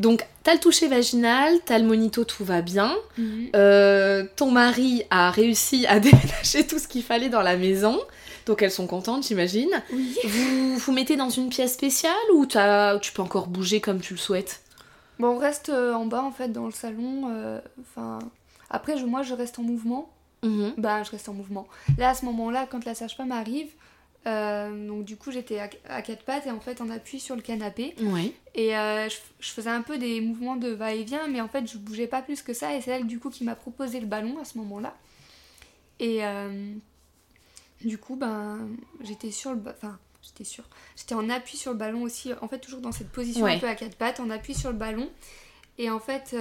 [0.00, 2.96] Donc t'as le toucher vaginal, t'as le monito, tout va bien.
[3.18, 3.50] Mhm.
[3.54, 8.00] Euh, ton mari a réussi à déménager tout ce qu'il fallait dans la maison.
[8.46, 9.70] Donc elles sont contentes, j'imagine.
[9.92, 10.16] Oui.
[10.24, 14.14] Vous vous mettez dans une pièce spéciale ou t'as- tu peux encore bouger comme tu
[14.14, 14.62] le souhaites?
[15.18, 17.24] Bon, on reste euh, en bas, en fait, dans le salon.
[17.30, 18.18] euh, Enfin.
[18.70, 20.08] Après, je- moi, je reste en mouvement.
[20.78, 21.68] Bah, je reste en mouvement.
[21.98, 23.68] Là, à ce moment-là, quand la sage-femme arrive,
[24.26, 27.36] euh, donc du coup, j'étais à, à quatre pattes et en fait, on appuie sur
[27.36, 27.94] le canapé.
[28.00, 28.34] Oui.
[28.54, 31.78] Et euh, je, je faisais un peu des mouvements de va-et-vient, mais en fait, je
[31.78, 32.74] bougeais pas plus que ça.
[32.76, 34.94] Et c'est elle, du coup, qui m'a proposé le ballon à ce moment-là.
[35.98, 36.72] Et euh,
[37.84, 38.68] du coup, ben,
[39.02, 39.60] j'étais sur le.
[39.68, 40.64] Enfin, j'étais sur.
[40.96, 42.32] J'étais en appui sur le ballon aussi.
[42.42, 43.54] En fait, toujours dans cette position Ouais.
[43.54, 45.08] un peu à quatre pattes, en appui sur le ballon.
[45.78, 46.36] Et en fait,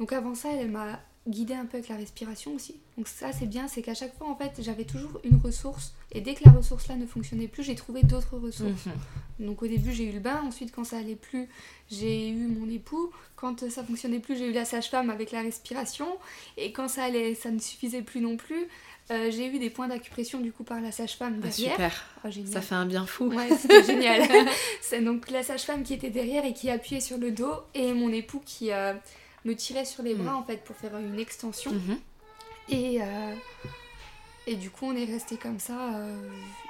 [0.00, 2.76] donc avant ça, elle m'a guidée un peu avec la respiration aussi.
[2.96, 5.94] Donc ça, c'est bien, c'est qu'à chaque fois, en fait, j'avais toujours une ressource.
[6.12, 8.86] Et dès que la ressource là ne fonctionnait plus, j'ai trouvé d'autres ressources.
[8.86, 9.46] Mhm.
[9.46, 11.48] Donc au début j'ai eu le bain, ensuite quand ça allait plus
[11.92, 16.08] j'ai eu mon époux, quand ça fonctionnait plus j'ai eu la sage-femme avec la respiration
[16.56, 18.66] et quand ça allait ça ne suffisait plus non plus
[19.12, 21.70] euh, j'ai eu des points d'acupression du coup par la sage-femme Ah, derrière.
[21.72, 22.04] super.
[22.24, 22.52] Ah, génial.
[22.52, 23.26] Ça fait un bien fou.
[23.28, 24.28] Ouais, c'était génial.
[24.82, 28.10] C'est donc la sage-femme qui était derrière et qui appuyait sur le dos et mon
[28.12, 28.92] époux qui euh,
[29.48, 31.72] me tirait sur les bras en fait pour faire une extension.
[31.72, 31.98] Mhm.
[32.70, 33.34] Et, euh,
[34.46, 36.16] et du coup, on est resté comme ça euh,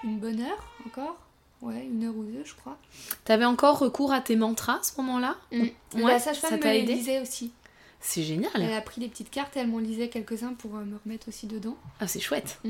[0.05, 1.17] une bonne heure encore.
[1.61, 2.79] Ouais, une heure ou deux, je crois.
[3.25, 5.63] T'avais encore recours à tes mantras à ce moment-là Mm.
[5.95, 7.51] Ouais, la ça sage-femme me t'a les aidé lisait aussi.
[8.01, 8.53] C'est génial.
[8.55, 11.27] Elle a pris des petites cartes et elle m'en lisait quelques-uns pour euh, me remettre
[11.29, 11.77] aussi dedans.
[11.99, 12.61] Ah, c'est chouette.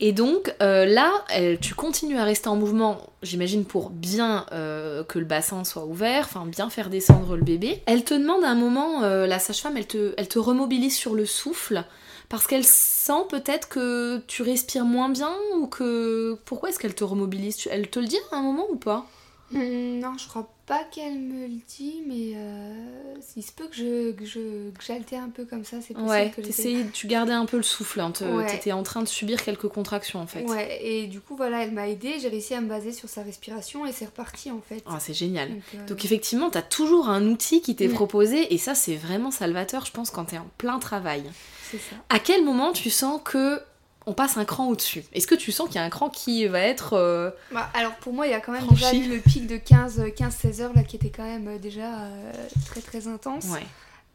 [0.00, 1.12] Et donc euh, là,
[1.60, 6.24] tu continues à rester en mouvement, j'imagine pour bien euh, que le bassin soit ouvert,
[6.24, 7.82] enfin bien faire descendre le bébé.
[7.86, 11.84] Elle te demande à un moment, euh, la sage-femme, elle te, remobilise sur le souffle
[12.28, 16.38] parce qu'elle sent peut-être que tu respires moins bien ou que...
[16.46, 17.68] Pourquoi est-ce qu'elle te remobilise?
[17.70, 19.06] Elle te le dit à un moment ou pas?
[19.50, 23.76] Mm, Non, je crois pas qu'elle me le dit, mais euh, il se peut que
[23.76, 27.06] je que je que j'altère un peu comme ça, c'est possible Ouais, que t'essayais- tu
[27.06, 28.46] gardais un peu le souffle, hein, te- Ouais.
[28.46, 30.44] t'étais en train de subir quelques contractions en fait.
[30.44, 33.22] Ouais, et du coup, voilà, elle m'a aidée, j'ai réussi à me baser sur sa
[33.22, 34.82] respiration et c'est reparti en fait.
[34.86, 35.50] Ah, c'est génial.
[35.50, 37.92] Donc, euh, Donc effectivement, tu as toujours un outil qui t'est Mm.
[37.94, 41.24] proposé et ça c'est vraiment salvateur, je pense, quand tu es en plein travail.
[41.70, 41.96] c'est ça.
[42.10, 43.58] À quel moment tu sens que
[44.06, 46.46] on passe un cran au-dessus Est-ce que tu sens qu'il y a un cran qui
[46.46, 46.94] va être...
[46.94, 48.82] euh, Bah, alors pour moi, il y a quand même Franchi.
[48.82, 52.32] déjà eu le pic de 15-16 heures là qui était quand même euh, déjà euh,
[52.66, 53.46] très très intense.
[53.46, 53.62] Ouais.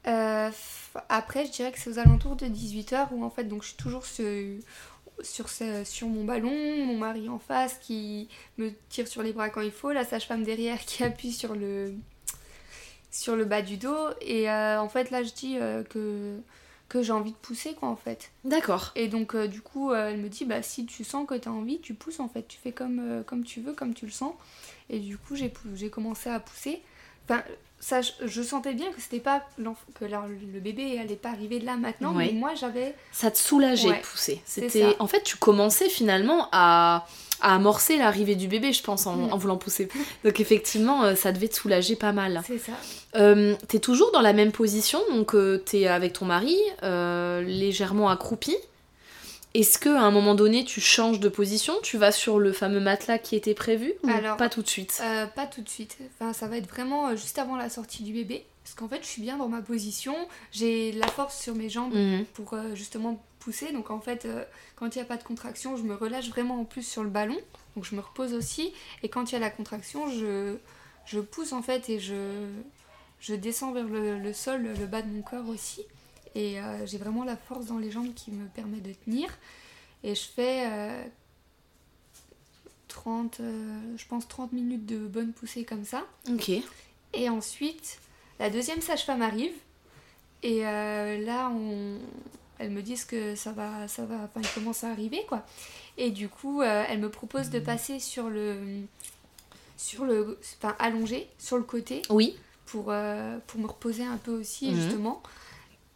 [0.08, 0.50] Euh,
[1.10, 3.78] après, je dirais que c'est aux alentours de 18h où en fait, donc je suis
[3.78, 4.26] toujours sur,
[5.22, 6.52] sur, ce- sur mon ballon,
[6.86, 10.44] mon mari en face qui me tire sur les bras quand il faut, la sage-femme
[10.44, 11.94] derrière qui appuie sur le,
[13.12, 14.10] sur le bas du dos.
[14.22, 16.38] Et euh, en fait, là, je dis euh, que,
[16.90, 18.32] que j'ai envie de pousser quoi en fait.
[18.44, 18.92] D'accord.
[18.96, 21.48] Et donc, euh, du coup, euh, elle me dit, bah, si tu sens que tu
[21.48, 22.48] as envie, tu pousses en fait.
[22.48, 24.34] Tu fais comme, euh, comme tu veux, comme tu le sens.
[24.90, 26.82] Et du coup, j'ai j'ai commencé à pousser.
[27.26, 27.44] Enfin,
[27.80, 29.44] ça, je, sentais bien que c'était pas
[30.00, 32.28] que le bébé allait pas arriver là maintenant, Ouais.
[32.28, 32.96] mais moi j'avais.
[33.12, 34.42] Ça te soulageait Ouais, de pousser.
[34.46, 34.96] C'était...
[35.00, 37.06] En fait, tu commençais finalement à,
[37.40, 39.34] à amorcer l'arrivée du bébé, je pense, en, Mm.
[39.34, 39.90] en voulant pousser.
[40.26, 42.42] Donc effectivement, euh, ça devait te soulager pas mal.
[42.48, 42.72] C'est ça.
[43.16, 48.10] Euh, t'es toujours dans la même position, donc euh, t'es avec ton mari, euh, légèrement
[48.10, 48.56] accroupi.
[49.58, 51.74] Est-ce que à un moment donné tu changes de position?
[51.82, 55.00] Tu vas sur le fameux matelas qui était prévu ou Alors, pas tout de suite?
[55.04, 55.98] Euh, pas tout de suite.
[56.14, 58.46] Enfin, ça va être vraiment euh, juste avant la sortie du bébé.
[58.64, 60.16] Parce qu'en fait, je suis bien dans ma position.
[60.52, 62.26] J'ai la force sur mes jambes Mhm.
[62.36, 63.72] pour euh, justement pousser.
[63.72, 64.44] Donc en fait, euh,
[64.76, 67.10] quand il n'y a pas de contraction, je me relâche vraiment en plus sur le
[67.10, 67.38] ballon.
[67.76, 68.74] Donc je me repose aussi.
[69.02, 70.56] Et quand il y a la contraction, je,
[71.06, 72.14] je pousse en fait et je,
[73.22, 75.82] je descends vers le, le sol, le bas de mon corps aussi.
[76.36, 79.30] Et euh, j'ai vraiment la force dans les jambes qui me permet de tenir.
[80.04, 81.04] Et je fais euh,
[82.88, 86.06] 30, euh, je pense 30 minutes de bonne poussée comme ça.
[86.30, 86.52] Ok.
[87.14, 88.00] Et ensuite,
[88.40, 89.54] la deuxième sage-femme arrive.
[90.44, 91.98] Et euh, là, on...
[92.60, 95.46] elles me disent que ça va, ça va, enfin, il commence à arriver, quoi.
[95.98, 98.82] Et du coup, euh, elle me propose de passer sur le,
[99.78, 102.38] sur le, enfin, allongé sur le côté Oui.
[102.68, 104.76] pour, euh, pour me reposer un peu aussi, Mhm.
[104.82, 105.24] justement.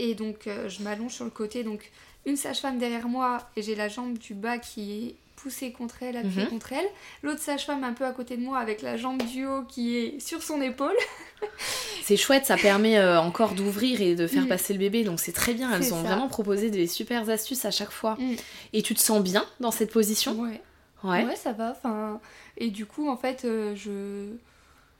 [0.03, 1.63] Et donc, euh, je m'allonge sur le côté.
[1.63, 1.91] Donc,
[2.25, 6.17] une sage-femme derrière moi et j'ai la jambe du bas qui est poussée contre elle,
[6.17, 6.49] appuyée Mhm.
[6.49, 6.85] contre elle.
[7.23, 10.19] L'autre sage-femme un peu à côté de moi avec la jambe du haut qui est
[10.19, 10.95] sur son épaule.
[12.03, 14.47] C'est chouette, ça permet euh, encore d'ouvrir et de faire Mm.
[14.49, 15.71] passer le bébé, donc c'est très bien.
[15.73, 16.07] Elles ont ça.
[16.09, 18.15] vraiment proposé des super astuces à chaque fois.
[18.19, 18.35] Mm.
[18.73, 20.33] Et tu te sens bien dans cette position?
[20.39, 20.61] Ouais.
[21.03, 21.25] Ouais.
[21.25, 21.71] Ouais, ça va.
[21.71, 22.19] Enfin,
[22.57, 24.33] et du coup, en fait, euh, je-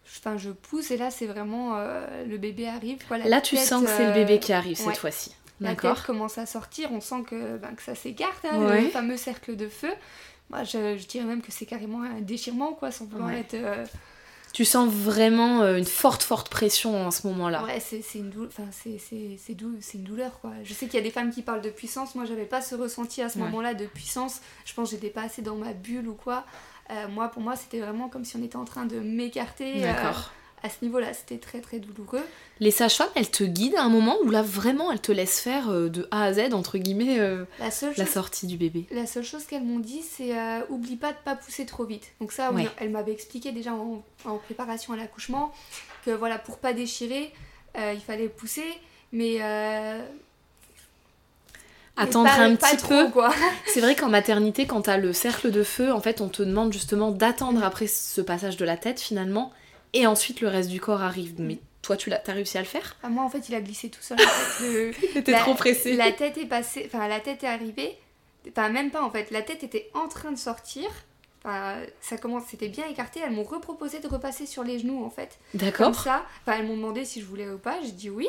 [0.06, 3.00] enfin, je pousse et là, c'est vraiment euh, le bébé arrive.
[3.08, 4.96] quoi, Là, tu sens que c'est le euh, bébé qui arrive cette ouais.
[4.96, 5.36] fois-ci.
[5.60, 6.92] La tête commence à sortir.
[6.92, 8.82] On sent que, ben, que ça s'écarte, hein, Ouais.
[8.82, 9.92] le fameux cercle de feu.
[10.50, 13.40] Moi, je, je dirais même que c'est carrément un déchirement, quoi, sans vouloir Ouais.
[13.42, 13.56] être.
[14.54, 17.64] Tu sens vraiment euh, une forte, forte pression en ce moment-là.
[17.64, 18.64] Ouais, c'est une, dou- enfin,
[19.56, 20.52] dou- une douleur, quoi.
[20.64, 22.16] Je sais qu'il y a des femmes qui parlent de puissance.
[22.16, 23.46] Moi, j'avais pas ce ressenti à ce Ouais.
[23.46, 24.42] moment-là de puissance.
[24.66, 26.46] Je pense que j'étais pas assez dans ma bulle ou quoi.
[26.90, 29.86] Euh, moi, pour moi, c'était vraiment comme si on était en train de m'écarter.
[29.86, 30.32] euh, D'accord.
[30.64, 32.24] À ce niveau-là, c'était très très douloureux.
[32.60, 35.70] Les sages-femmes, elles te guident à un moment où là, vraiment, elles te laissent faire
[35.70, 38.86] euh, de A à Z, entre guillemets, euh, La seule la chose, sortie du bébé.
[38.92, 42.12] la seule chose qu'elles m'ont dit, c'est euh, oublie pas de pas pousser trop vite.
[42.20, 42.70] Donc ça, oui, Ouais.
[42.78, 45.52] elle m'avait expliqué déjà en, en préparation à l'accouchement
[46.06, 47.32] que voilà, pour pas déchirer,
[47.76, 48.66] il fallait pousser,
[49.12, 49.40] mais
[51.98, 53.10] Attendre pas- un petit trop, peu.
[53.12, 53.34] quoi.
[53.68, 56.72] C'est vrai qu'en maternité, quand t'as le cercle de feu, en fait, on te demande
[56.74, 59.52] justement d'attendre après ce passage de la tête finalement,
[59.94, 61.34] et ensuite le reste du corps arrive.
[61.40, 62.96] Mais toi, tu l'as, t'as réussi à le faire?
[63.04, 64.18] Ah, moi, en fait, il a glissé tout seul.
[64.22, 64.64] en fait.
[64.64, 65.96] Le- T'étais La- trop pressée.
[65.96, 67.98] La tête est passée, enfin la tête est arrivée,
[68.50, 70.88] enfin même pas en fait, la tête était en train de sortir.
[71.44, 73.20] Enfin, ça commence, c'était bien écarté.
[73.26, 75.40] Elles m'ont reproposé de repasser sur les genoux en fait.
[75.54, 75.96] Comme D'accord.
[75.96, 77.80] ça, enfin elles m'ont demandé si je voulais ou pas.
[77.84, 78.28] J'ai dit oui.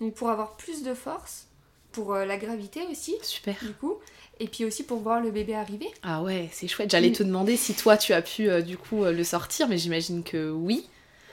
[0.00, 1.46] Donc pour avoir plus de force,
[1.92, 3.54] pour euh, la gravité aussi, Super.
[3.62, 3.94] du coup,
[4.40, 5.86] et puis aussi pour voir le bébé arriver.
[6.02, 6.90] Ah ouais, c'est chouette.
[6.90, 7.12] J'allais Mm.
[7.14, 10.24] te demander si toi, tu as pu euh, du coup euh, le sortir, mais j'imagine
[10.24, 10.88] que oui.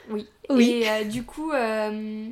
[0.10, 0.28] Oui.
[0.50, 0.70] Oui.
[0.72, 2.28] Et euh, du coup, euh,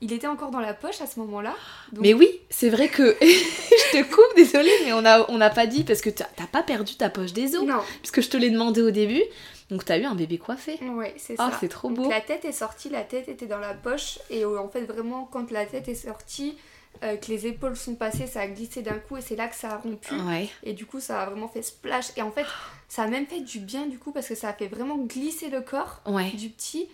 [0.00, 1.54] il était encore dans la poche à ce moment-là.
[1.92, 5.66] donc- Mais oui, c'est vrai que je te coupe, désolée, mais on n'a on pas
[5.66, 8.50] dit parce que t'as pas perdu ta poche des os, Non, puisque je te l'ai
[8.50, 9.22] demandé au début.
[9.70, 10.78] Donc t'as eu un bébé coiffé.
[10.82, 11.58] ouais, c'est Ah, ça.
[11.60, 12.10] c'est trop Donc, beau.
[12.10, 14.18] la tête est sortie, la tête était dans la poche.
[14.30, 16.56] Et euh, en fait, vraiment, quand la tête est sortie,
[17.04, 19.54] euh, que les épaules sont passées, ça a glissé d'un coup et c'est là que
[19.54, 20.14] ça a rompu.
[20.14, 20.48] Ouais.
[20.64, 22.06] Et du coup, ça a vraiment fait splash.
[22.16, 22.46] Et en fait,
[22.88, 25.50] ça a même fait du bien du coup parce que ça a fait vraiment glisser
[25.50, 26.30] le corps Ouais.
[26.30, 26.88] du petit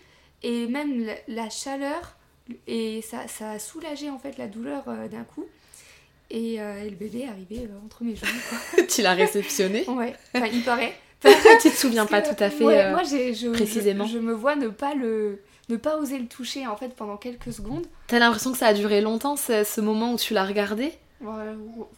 [0.45, 2.15] et même la, la chaleur
[2.67, 5.45] et ça, ça a soulagé en fait la douleur euh, d'un coup.
[6.29, 8.29] Et, euh, et le bébé est arrivé entre mes jambes.
[8.49, 8.83] Quoi.
[8.89, 9.85] tu l'as réceptionné?
[9.89, 10.93] Ouais, enfin, il paraît.
[11.61, 12.63] tu te souviens pas tout à fait.
[12.63, 14.05] ouais, euh, moi, j'ai- je, précisément.
[14.05, 17.17] Je, je me vois ne pas le ne pas oser le toucher en fait pendant
[17.17, 17.87] quelques secondes.
[18.05, 20.91] T'as l'impression que ça a duré longtemps, ce, moment où tu l'as regardé?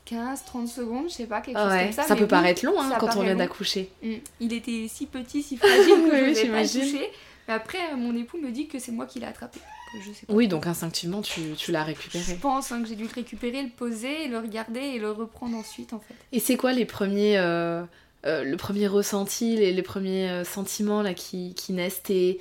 [0.06, 1.84] 15, 30 secondes, je sais pas, quelque Ah chose ouais.
[1.86, 2.04] comme ça.
[2.04, 3.90] Ça peut oui, paraître long hein, quand on vient d'accoucher.
[4.02, 4.14] Mm.
[4.40, 7.12] Il était si petit, si fragile que je ne vais pas toucher.
[7.48, 9.60] Mais après, euh, mon époux me dit que c'est moi qui l'ai attrapé.
[9.94, 10.34] Que je sais pas.
[10.34, 12.36] Oui, donc instinctivement, tu, tu l'as Je récupéré.
[12.42, 15.94] pense hein, que j'ai dû le récupérer, le poser, le regarder et le reprendre ensuite
[15.94, 16.14] en fait.
[16.34, 17.84] Et c'est quoi les premiers, euh,
[18.26, 22.04] euh, le premier ressenti, les, les premiers euh, sentiments là qui, qui naissent?
[22.04, 22.40] T'es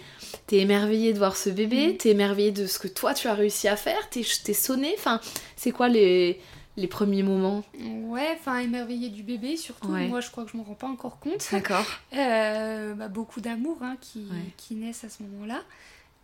[0.49, 1.89] t'es émerveillé de voir ce bébé?
[1.89, 1.97] Mhm.
[1.99, 4.11] T'es émerveillé de ce que toi tu as réussi à faire?
[4.11, 5.21] T'es t'es sonné Enfin,
[5.55, 6.41] c'est quoi les,
[6.77, 7.65] les premiers moments
[8.05, 9.89] Ouais, enfin émerveillé du bébé surtout.
[9.93, 10.09] Ouais.
[10.09, 11.47] Moi je crois que je m'en rends pas encore compte.
[11.53, 11.87] D'accord.
[12.15, 14.53] Euh, bah, beaucoup d'amour hein, qui, Ouais.
[14.57, 15.63] qui naissent à ce moment-là.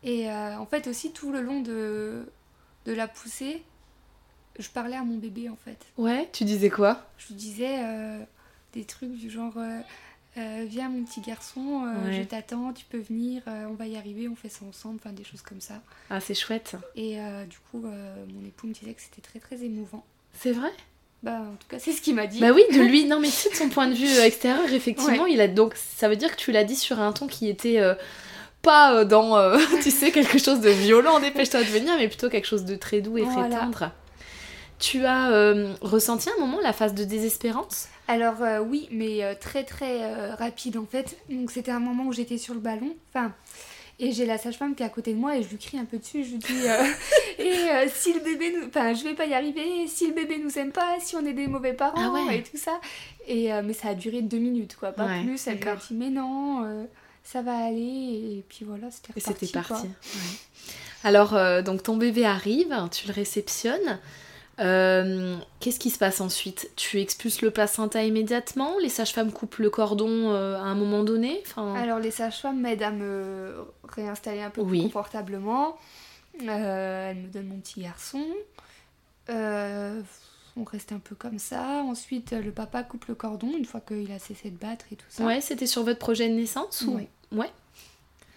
[0.03, 2.27] Et euh, en fait aussi tout le long de,
[2.87, 3.63] de la poussée,
[4.59, 5.79] je parlais à mon bébé en fait.
[5.99, 7.03] Ouais, tu disais quoi?
[7.19, 8.19] Je lui disais euh,
[8.73, 9.55] des trucs du genre
[10.35, 12.15] Viens mon petit garçon, Ouais.
[12.15, 15.25] je t'attends, tu peux venir, on va y arriver, on fait ça ensemble, enfin des
[15.25, 15.83] choses comme ça.
[16.09, 16.75] Ah, c'est chouette.
[16.97, 17.19] Et
[17.51, 20.05] du coup, mon époux me disait que c'était très très émouvant.
[20.39, 20.71] C'est vrai?
[21.23, 22.41] Bah en tout cas c'est ce qu'il m'a dit.
[22.41, 25.27] Bah oui, de lui, non mais si de son point de vue euh, extérieur, effectivement,
[25.27, 27.79] il a donc ça veut dire que tu l'as dit sur un ton qui était
[27.79, 27.95] euh,
[28.61, 32.29] pas euh, dans, euh, tu sais, quelque chose de violent, dépêche-toi de venir, mais plutôt
[32.29, 33.93] quelque chose de très doux et très tendre.
[34.81, 37.87] Tu as ressenti un moment la phase de désespérance?
[38.09, 41.17] Alors oui, mais très très rapide en fait.
[41.31, 42.93] Donc c'était un moment où j'étais sur le ballon.
[43.15, 43.33] Enfin,
[43.99, 45.85] et j'ai la sage-femme qui est à côté de moi et je lui crie un
[45.85, 46.25] peu dessus.
[46.25, 46.85] Je lui dis euh,
[47.39, 48.67] et euh, si le bébé, nous...
[48.69, 49.87] enfin je vais pas y arriver.
[49.87, 52.39] Si le bébé nous aime pas, si on est des mauvais parents Ah ouais.
[52.39, 52.81] et tout ça.
[53.29, 55.47] Et euh, mais ça a duré deux minutes quoi, pas Ouais, plus.
[55.47, 56.85] Elle m'a dit mais non, euh,
[57.23, 57.79] ça va aller.
[58.39, 59.47] Et puis voilà, c'était Et reparti.
[59.47, 59.87] c'était parti.
[59.87, 59.91] ouais.
[61.05, 63.99] Alors, donc ton bébé arrive, tu le réceptionnes.
[64.63, 66.71] Euh, Qu'est-ce qui se passe ensuite?
[66.77, 68.79] Tu expulses le placenta immédiatement?
[68.81, 71.43] Les sages-femmes coupent le cordon euh, à un moment donné?
[71.47, 71.75] Enfin...
[71.75, 73.55] Alors les sages-femmes m'aident à me
[73.89, 74.81] réinstaller un peu Oui.
[74.81, 75.77] plus confortablement.
[76.43, 78.25] Euh, elles me donnent mon petit garçon.
[79.31, 80.01] Euh,
[80.57, 81.83] on reste un peu comme ça.
[81.85, 85.07] Ensuite, le papa coupe le cordon une fois qu'il a cessé de battre et tout
[85.09, 85.25] ça.
[85.25, 86.97] Ouais, c'était sur votre projet de naissance ou...
[86.97, 87.09] Ouais.
[87.33, 87.51] Ouais.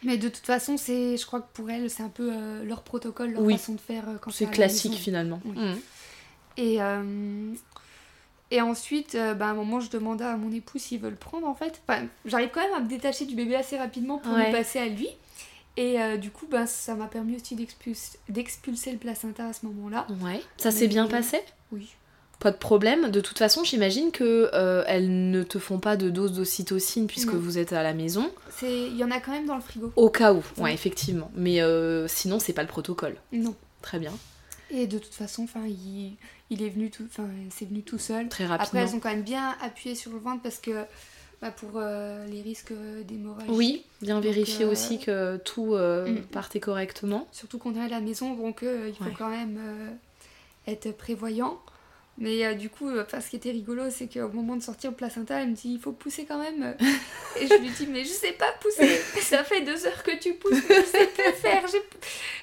[0.04, 2.84] Mais de toute façon, c'est, je crois que pour elles, c'est un peu euh, leur
[2.84, 3.58] protocole, leur Oui.
[3.58, 5.40] façon de faire euh, quand C'est classique finalement.
[5.46, 5.58] Oui.
[5.58, 5.76] Mm.
[6.58, 7.54] Et, euh,
[8.52, 11.16] et ensuite, euh, bah, à un moment, je demandais à mon époux s'il veut le
[11.16, 11.82] prendre en fait.
[11.88, 14.52] Enfin, j'arrive quand même à me détacher du bébé assez rapidement pour Ouais.
[14.52, 15.10] passer à lui.
[15.78, 20.08] Et euh, du coup, bah, ça m'a permis aussi d'expulser, le placenta à ce moment-là.
[20.22, 20.42] Ouais.
[20.58, 21.40] Ça s'est bien passé?
[21.72, 21.90] Oui.
[22.40, 23.12] Pas de problème.
[23.12, 27.34] De toute façon, j'imagine que euh, elles ne te font pas de dose d'ocytocine puisque
[27.34, 27.40] Non.
[27.40, 28.30] vous êtes à la maison.
[28.52, 29.92] C'est, il y en a quand même dans le frigo.
[29.96, 30.74] Au cas où, ouais, Ouais.
[30.74, 31.32] effectivement.
[31.36, 33.16] Mais euh, sinon, c'est pas le protocole.
[33.34, 33.56] Non.
[33.82, 34.12] Très bien.
[34.72, 36.16] Et de toute façon, enfin, il,
[36.50, 38.30] il est venu tout, enfin, c'est venu tout seul.
[38.30, 38.82] Très Après, rapidement.
[38.82, 40.86] elles ont quand même bien appuyé sur le ventre parce que
[41.42, 42.74] bah, pour euh, les risques
[43.08, 43.50] d'hémorragie.
[43.50, 46.22] Oui, bien vérifier euh, aussi que tout euh, mm.
[46.28, 47.28] partait correctement.
[47.32, 49.16] Surtout qu'on est à la maison, donc euh, il faut Ouais.
[49.18, 49.90] quand même euh,
[50.72, 51.60] être prévoyant.
[52.18, 54.92] Mais euh, du coup, euh, enfin, ce qui était rigolo, c'est qu'au moment de sortir
[54.92, 56.76] le placenta, elle me dit il faut pousser quand même.
[57.40, 59.02] Et je lui dis mais je sais pas pousser.
[59.22, 61.64] Ça fait deux heures que tu pousses, mais je sais pas faire.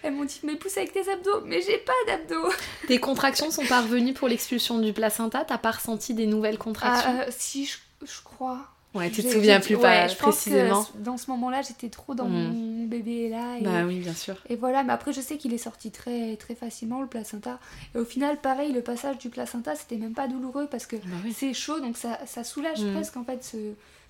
[0.02, 1.40] Elles m'ont dit mais pousse avec tes abdos.
[1.46, 2.52] Mais j'ai pas d'abdos.
[2.87, 5.44] Tes contractions sont pas revenues pour l'expulsion du placenta?
[5.46, 7.11] T'as pas ressenti des nouvelles contractions?
[7.20, 8.68] Ah, euh, si je, je crois.
[8.94, 10.85] Ouais, tu te souviens plus pas ouais, je pense précisément.
[10.85, 12.52] que dans ce moment-là, j'étais trop dans Mm.
[12.52, 13.57] mon bébé là.
[13.59, 13.62] Et...
[13.62, 14.35] Bah oui, bien sûr.
[14.50, 17.59] Et voilà, mais après je sais qu'il est sorti très très facilement le placenta.
[17.94, 21.16] Et au final, pareil, le passage du placenta, c'était même pas douloureux parce que Bah
[21.24, 21.35] oui.
[21.35, 22.92] c'est chaud, donc ça, ça soulage Mm.
[22.92, 23.57] presque en fait ce,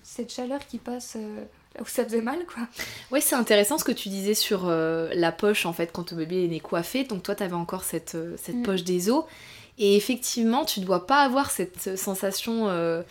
[0.03, 2.63] cette chaleur qui passe euh, là où ça faisait mal quoi.
[3.09, 6.17] Ouais, c'est intéressant ce que tu disais sur euh, la poche en fait quand ton
[6.17, 7.05] bébé est né coiffé.
[7.05, 8.63] Donc toi, t'avais encore cette, euh, cette Mm.
[8.63, 9.23] poche des os.
[9.77, 13.01] Et effectivement, tu dois pas avoir cette sensation euh,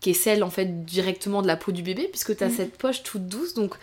[0.00, 2.56] qui est celle en fait directement de la peau du bébé puisque t'as Mm.
[2.56, 3.54] cette poche toute douce.
[3.54, 3.74] Donc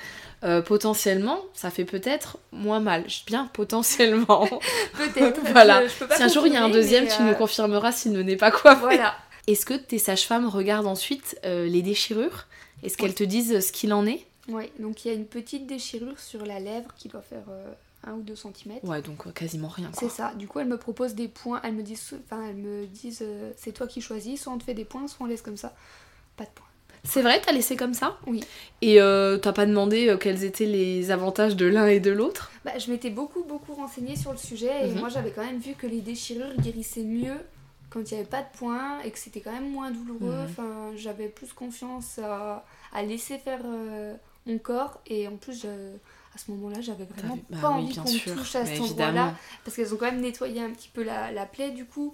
[0.43, 3.03] euh, potentiellement, ça fait peut-être moins mal.
[3.09, 4.47] Je bien potentiellement.
[4.97, 5.41] Peut-être.
[5.51, 5.85] Voilà.
[5.85, 7.35] Je, je peux pas si un jour il y a un deuxième, tu euh, nous
[7.35, 8.81] confirmeras s'il ne n'est pas coiffé.
[8.81, 9.15] Voilà.
[9.47, 12.45] Est-ce que tes sages-femmes regardent ensuite euh, les déchirures?
[12.83, 14.25] Est-ce qu'elles te disent ce qu'il en est?
[14.49, 17.71] Ouais, donc il y a une petite déchirure sur la lèvre qui doit faire euh,
[18.05, 18.79] 1 ou 2 cm.
[18.83, 19.89] Ouais, donc euh, quasiment rien.
[19.97, 20.33] C'est ça.
[20.35, 21.59] Du coup, elles me proposent des points.
[21.63, 24.41] Elles me disent, enfin, elles me disent, euh, c'est toi qui choisis.
[24.43, 25.73] Soit on te fait des points, soit on laisse comme ça.
[26.37, 26.65] Pas de points.
[27.03, 28.17] C'est vrai, t'as laissé comme ça?
[28.27, 28.43] Oui.
[28.81, 32.51] Et euh, t'as pas demandé euh, quels étaient les avantages de l'un et de l'autre?
[32.65, 34.89] Bah, je m'étais beaucoup, beaucoup renseignée sur le sujet.
[34.89, 34.99] Et Mhm.
[34.99, 37.37] moi, j'avais quand même vu que les déchirures guérissaient mieux
[37.89, 40.35] quand il n'y avait pas de points et que c'était quand même moins douloureux.
[40.35, 40.43] Mhm.
[40.43, 44.13] Enfin, j'avais plus confiance à, à laisser faire euh,
[44.45, 44.99] mon corps.
[45.07, 45.95] Et en plus, je-
[46.35, 49.11] à ce moment-là, j'avais vraiment pas bah oui, envie qu'on touche à cet endroit-là.
[49.11, 49.35] évidemment.
[49.63, 52.13] Parce qu'elles ont quand même nettoyé un petit peu la, la plaie, du coup.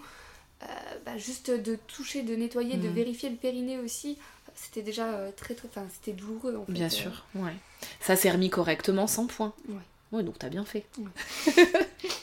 [0.63, 2.93] Euh, bah, juste de toucher, de nettoyer, de Mhm.
[2.93, 4.17] vérifier le périnée aussi,
[4.55, 5.67] c'était déjà euh, très très.
[5.67, 6.71] Enfin, c'était douloureux en fait.
[6.73, 6.89] Bien euh.
[6.89, 7.53] sûr, ouais.
[7.99, 9.53] Ça s'est remis correctement sans points.
[9.69, 9.75] Ouais.
[10.11, 10.85] Ouais, donc t'as bien fait.
[10.99, 11.53] Ouais.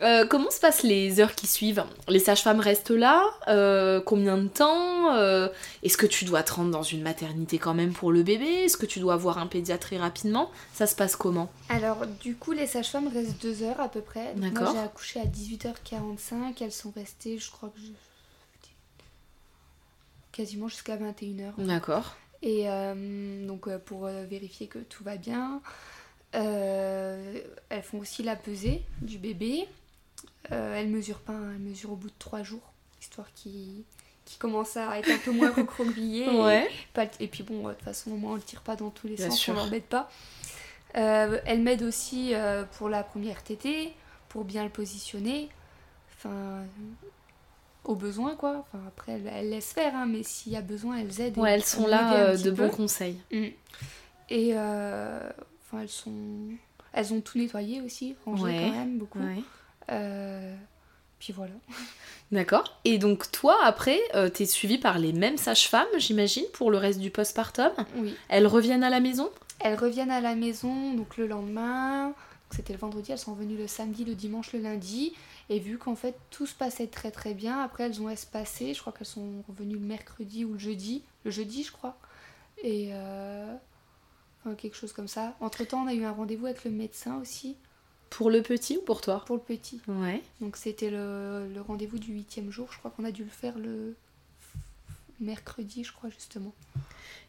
[0.00, 1.84] Euh, comment se passent les heures qui suivent?
[2.06, 5.48] Les sages-femmes restent là Euh, Combien de temps Euh,
[5.82, 8.44] Est-ce que tu dois te rendre dans une maternité quand même pour le bébé?
[8.46, 10.50] Est-ce que tu dois voir un pédiatre très rapidement?
[10.72, 11.50] Ça se passe comment?
[11.68, 14.34] Alors, du coup, les sages-femmes restent deux heures à peu près.
[14.36, 14.62] D'accord.
[14.64, 16.54] Moi, j'ai accouché à 18h45.
[16.60, 17.88] Elles sont restées, je crois que je...
[20.32, 21.52] quasiment jusqu'à 21h.
[21.58, 22.16] D'accord.
[22.42, 22.66] Et
[23.46, 25.60] donc, pour vérifier que tout va bien,
[26.36, 29.66] euh, elles font aussi la pesée du bébé.
[30.52, 33.82] Euh, elles mesurent pas, hein, elles mesurent au bout de trois jours, histoire qu'il
[34.24, 36.26] qui commence à être un peu moins recroquevillé.
[36.26, 36.68] et- Ouais.
[37.18, 39.06] Et puis bon, euh, de toute façon, au moins on le tire pas dans tous
[39.08, 39.54] les Bien sens, sûr.
[39.54, 40.10] on l'embête pas.
[40.96, 43.92] Euh, elle m'aide aussi euh, pour la première tétée,
[44.28, 45.48] pour bien le positionner.
[46.16, 46.62] Enfin,
[47.84, 48.66] au besoin quoi.
[48.68, 51.38] Enfin, après, elle, elle laisse faire, hein, mais s'il y a besoin, elles aident.
[51.38, 52.64] Ouais, elles sont là de peu.
[52.66, 53.18] bons conseils.
[53.32, 53.46] Mm.
[54.30, 56.12] Et enfin, elles sont.
[56.92, 58.56] Elles ont tout nettoyé aussi, rangé Ouais.
[58.66, 59.20] quand même, beaucoup.
[59.20, 59.42] Ouais.
[59.90, 60.54] Euh,
[61.18, 61.54] Puis voilà.
[62.30, 62.78] D'accord.
[62.84, 67.00] Et donc toi, après, euh, t'es suivie par les mêmes sages-femmes, j'imagine, pour le reste
[67.00, 67.72] du postpartum.
[67.96, 68.14] Oui.
[68.28, 69.30] Elles reviennent à la maison?
[69.60, 72.12] Elles reviennent à la maison donc le lendemain.
[72.50, 75.12] C'était le vendredi, elles sont venues le samedi, le dimanche, le lundi.
[75.50, 78.74] Et vu qu'en fait tout se passait très très bien, après elles ont espacé.
[78.74, 81.02] Je crois qu'elles sont revenues le mercredi ou le jeudi.
[81.24, 81.98] Le jeudi, je crois.
[82.62, 83.54] Et euh,
[84.40, 85.34] enfin, quelque chose comme ça.
[85.40, 87.56] Entre temps, on a eu un rendez-vous avec le médecin aussi
[88.10, 89.80] Pour le petit ou pour toi pour le petit.
[89.86, 90.22] Ouais.
[90.40, 92.68] Donc c'était le, le rendez-vous du huitième jour.
[92.72, 93.94] Je crois qu'on a dû le faire le
[95.20, 96.54] mercredi, je crois justement.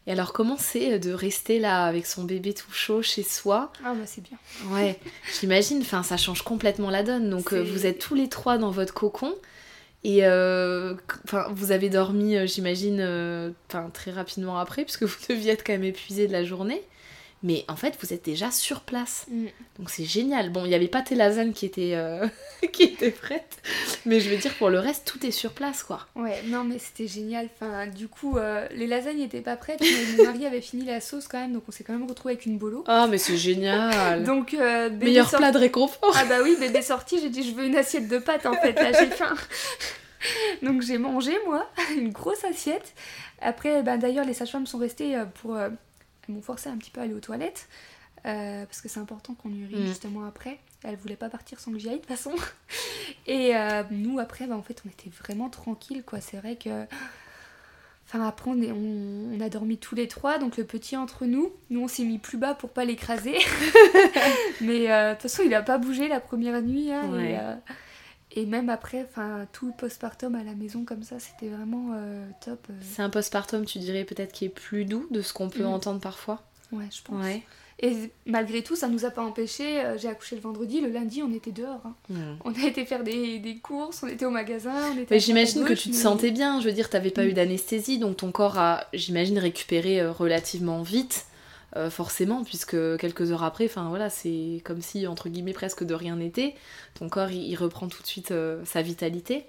[0.06, 3.72] Et alors, comment c'est de rester là avec son bébé tout chaud chez soi?
[3.84, 4.38] Ah bah c'est bien.
[4.70, 4.98] Ouais,
[5.38, 7.28] j'imagine, enfin, ça change complètement la donne.
[7.28, 9.34] Donc, euh, vous êtes tous les trois dans votre cocon.
[10.02, 10.94] Et euh,
[11.50, 13.50] vous avez dormi, euh, j'imagine, euh,
[13.92, 16.82] très rapidement après, puisque vous deviez être quand même épuisé de la journée.
[17.42, 19.24] Mais en fait, vous êtes déjà sur place.
[19.30, 19.46] Mm.
[19.78, 20.50] Donc c'est génial.
[20.50, 22.26] Bon, il n'y avait pas tes lasagnes qui étaient, euh,
[22.72, 23.62] qui étaient prêtes.
[24.04, 26.06] Mais je veux dire, pour le reste, tout est sur place, quoi.
[26.16, 27.48] Ouais, non mais c'était génial.
[27.54, 31.00] Enfin, du coup, euh, les lasagnes n'étaient pas prêtes, mais mon mari avait fini la
[31.00, 32.84] sauce quand même, donc on s'est quand même retrouvé avec une bolo.
[32.86, 34.22] Ah, mais c'est génial.
[34.24, 36.14] Donc, euh, Meilleur sorti- plat de réconfort.
[36.16, 38.72] Ah bah oui, bébé sorti, j'ai dit je veux une assiette de pâtes en fait,
[38.74, 39.34] là j'ai faim.
[40.62, 41.66] Donc j'ai mangé moi,
[41.96, 42.92] une grosse assiette.
[43.40, 45.56] Après, ben, d'ailleurs les sages-femmes sont restées euh, pour...
[46.30, 47.68] m'ont forcé un petit peu à aller aux toilettes,
[48.26, 49.86] euh, parce que c'est important qu'on urine Mm.
[49.86, 50.58] justement après.
[50.82, 52.32] Elles voulaient pas partir sans que j'y aille de toute façon.
[53.26, 56.20] Et euh, nous après, ben, en fait on était vraiment tranquilles quoi.
[56.20, 56.84] C'est vrai que...
[58.06, 61.26] Enfin après on, est- on, on a dormi tous les trois, donc le petit entre
[61.26, 63.38] nous, nous on s'est mis plus bas pour pas l'écraser.
[64.60, 66.90] Mais euh, de toute façon il a pas bougé la première nuit.
[66.92, 67.32] hein, Ouais.
[67.34, 67.36] et,
[68.32, 72.24] et même après, enfin tout le postpartum à la maison comme ça, c'était vraiment euh,
[72.44, 72.66] top.
[72.70, 72.74] euh.
[72.82, 75.66] C'est un postpartum, tu dirais, peut-être qui est plus doux de ce qu'on peut Mm.
[75.66, 76.42] entendre parfois.
[76.72, 77.24] Ouais, je pense.
[77.24, 77.42] Ouais.
[77.82, 79.80] Et malgré tout, ça nous a pas empêché.
[79.80, 81.80] euh, J'ai accouché le vendredi, le lundi on était dehors.
[81.86, 81.94] hein.
[82.10, 82.20] Mm.
[82.44, 85.18] On a été faire des, des courses, on était au magasin, on était.
[85.18, 86.60] j'imagine que tu te mais- sentais bien.
[86.60, 87.28] Je veux dire, t'avais pas Mm.
[87.28, 91.24] eu d'anesthésie, donc ton corps a, j'imagine, récupéré relativement vite,
[91.76, 95.94] euh, forcément, puisque quelques heures après, enfin voilà, c'est comme si entre guillemets presque de
[95.94, 96.54] rien n'était.
[96.94, 99.44] Ton corps, il, il reprend tout de suite euh, sa vitalité.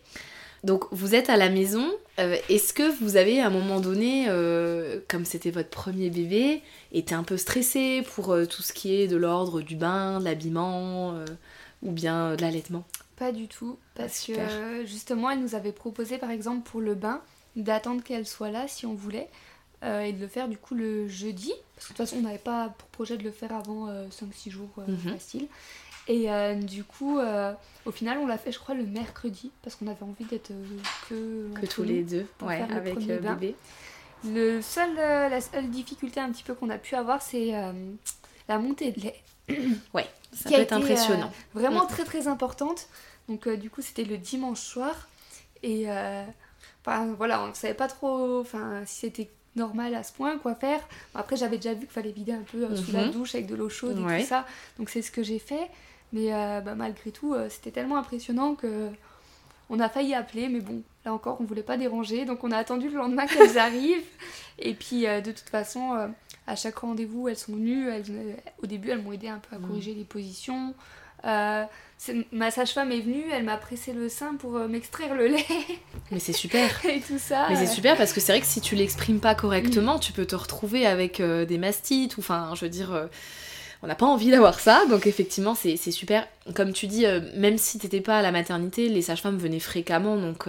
[0.63, 1.89] Donc vous êtes à la maison.
[2.19, 6.61] euh, Est-ce que vous avez à un moment donné, euh, comme c'était votre premier bébé,
[6.91, 10.25] été un peu stressé pour euh, tout ce qui est de l'ordre du bain, de
[10.25, 11.15] l'habillement,
[11.81, 12.83] ou bien de l'allaitement?
[13.17, 14.33] Pas du tout, parce Ah,
[14.81, 17.21] que justement, elle nous avait proposé par exemple pour le bain
[17.55, 19.29] d'attendre qu'elle soit là si on voulait
[19.83, 22.21] euh, et de le faire du coup le jeudi, parce que de toute façon on
[22.21, 25.13] n'avait pas pour projet de le faire avant 5-6 jours euh, Mhm.
[25.13, 25.47] facile.
[26.07, 27.19] Et du coup,
[27.85, 30.51] au final, on l'a fait je crois le mercredi, parce qu'on avait envie d'être
[31.07, 33.33] que, Que tous les deux, ouais, le avec bain.
[33.33, 33.55] bébé.
[34.25, 37.51] Le seul, la seule difficulté un petit peu qu'on a pu avoir, c'est
[38.49, 39.21] la montée de lait.
[39.93, 41.31] Ouais, ça peut être été, impressionnant.
[41.55, 41.87] euh, vraiment Mm.
[41.87, 42.87] très très importante.
[43.29, 45.07] Donc euh, du coup c'était le dimanche soir
[45.63, 46.23] et euh,
[46.83, 50.79] voilà on ne savait pas trop enfin si c'était normal à ce point, quoi faire.
[51.15, 53.11] Après, j'avais déjà vu qu'il fallait vider un peu sous la Mhm.
[53.11, 54.45] douche avec de l'eau chaude et tout ça.
[54.79, 55.69] Donc c'est ce que j'ai fait.
[56.13, 58.89] Mais euh, bah, malgré tout, euh, c'était tellement impressionnant que
[59.69, 60.49] on a failli appeler.
[60.49, 62.25] Mais bon, là encore, on voulait pas déranger.
[62.25, 64.03] Donc on a attendu le lendemain qu'elles arrivent.
[64.59, 66.07] Et puis euh, de toute façon, euh,
[66.47, 67.87] à chaque rendez-vous, elles sont venues.
[67.89, 68.33] Elles, euh,
[68.63, 69.67] au début, elles m'ont aidé un peu à Mhm.
[69.67, 70.73] corriger les positions.
[71.25, 71.63] Euh,
[72.31, 75.45] ma sage-femme est venue, elle m'a pressé le sein pour euh, m'extraire le lait
[76.11, 76.83] Mais c'est super.
[76.89, 77.45] et tout ça.
[77.49, 79.99] Mais c'est super parce que c'est vrai que si tu l'exprimes pas correctement, Mm.
[79.99, 83.09] tu peux te retrouver avec euh, des mastites ou enfin, je veux dire,
[83.83, 84.85] on n'a pas envie d'avoir ça.
[84.89, 86.27] Donc effectivement, c'est super.
[86.55, 87.05] Comme tu dis,
[87.35, 90.47] même si t'étais pas à la maternité, les sages-femmes venaient fréquemment, donc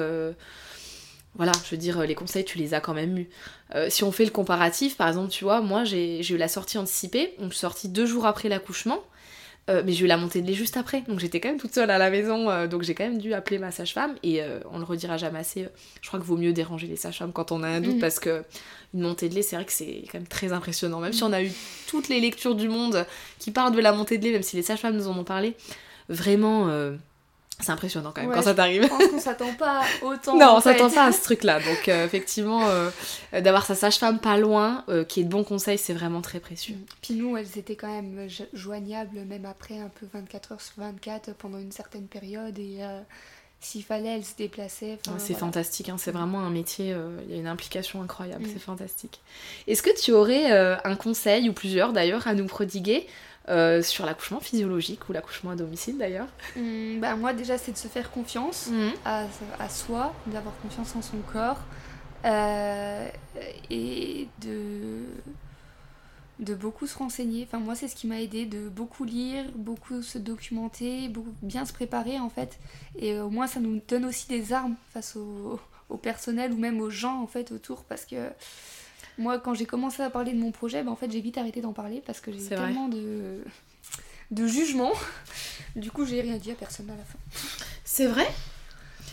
[1.35, 3.29] voilà, je veux dire, les conseils, tu les as quand même eus.
[3.75, 6.49] Euh, si on fait le comparatif, par exemple, tu vois, moi j'ai j'ai eu la
[6.49, 9.01] sortie anticipée, donc je suis sortie deux jours après l'accouchement.
[9.71, 11.73] Euh, mais j'ai eu la montée de lait juste après, donc j'étais quand même toute
[11.73, 14.59] seule à la maison, euh, donc j'ai quand même dû appeler ma sage-femme, et euh,
[14.73, 15.69] on le redira jamais assez,
[16.01, 18.01] je crois qu'il vaut mieux déranger les sages-femmes quand on a un doute, Mhm.
[18.01, 18.43] parce que
[18.93, 21.33] une montée de lait, c'est vrai que c'est quand même très impressionnant, même si on
[21.33, 21.53] a eu
[21.87, 23.07] toutes les lectures du monde
[23.39, 25.55] qui parlent de la montée de lait, même si les sages-femmes nous en ont parlé,
[26.09, 26.67] vraiment,
[27.63, 28.83] c'est impressionnant quand même Ouais, quand ça t'arrive.
[28.83, 30.37] Je pense qu'on s'attend pas autant.
[30.37, 31.59] Non, on s'attend pas à ce truc-là.
[31.61, 32.91] Donc, euh, effectivement, euh,
[33.41, 36.77] d'avoir sa sage-femme pas loin, euh, qui ait de bons conseils, c'est vraiment très précieux.
[37.03, 40.75] Puis nous, elles étaient quand même jo- joignables, même après un peu 24 heures sur
[40.79, 42.59] 24 pendant une certaine période.
[42.59, 42.79] Et
[43.61, 44.99] s'il fallait, elles se déplaçaient.
[45.01, 45.39] enfin, Ouais, c'est voilà.
[45.47, 48.51] fantastique, hein, c'est vraiment un métier, euh, il y a une implication incroyable, Mm.
[48.53, 49.21] c'est fantastique.
[49.69, 53.07] Est-ce que tu aurais euh, un conseil, ou plusieurs d'ailleurs, à nous prodiguer
[53.49, 56.29] euh, sur l'accouchement physiologique ou l'accouchement à domicile d'ailleurs
[57.01, 58.69] bah, moi, déjà, c'est de se faire confiance
[59.05, 59.27] à,
[59.59, 61.59] à soi, d'avoir confiance en son corps
[62.25, 63.09] euh,
[63.69, 65.05] et de,
[66.39, 67.45] de beaucoup se renseigner.
[67.49, 71.65] Enfin, moi, c'est ce qui m'a aidé de beaucoup lire, beaucoup se documenter, beaucoup bien
[71.65, 72.59] se préparer en fait.
[72.97, 76.81] Et au moins, ça nous donne aussi des armes face au, au personnel ou même
[76.81, 78.31] aux gens en fait autour parce que.
[79.19, 81.61] Moi, quand j'ai commencé à parler de mon projet, bah, en fait, j'ai vite arrêté
[81.61, 82.57] d'en parler parce que j'ai eu vrai.
[82.57, 83.43] tellement de,
[84.31, 84.93] de jugement.
[85.77, 87.19] Du coup, j'ai rien dit à personne à la fin.
[87.85, 88.27] C'est vrai?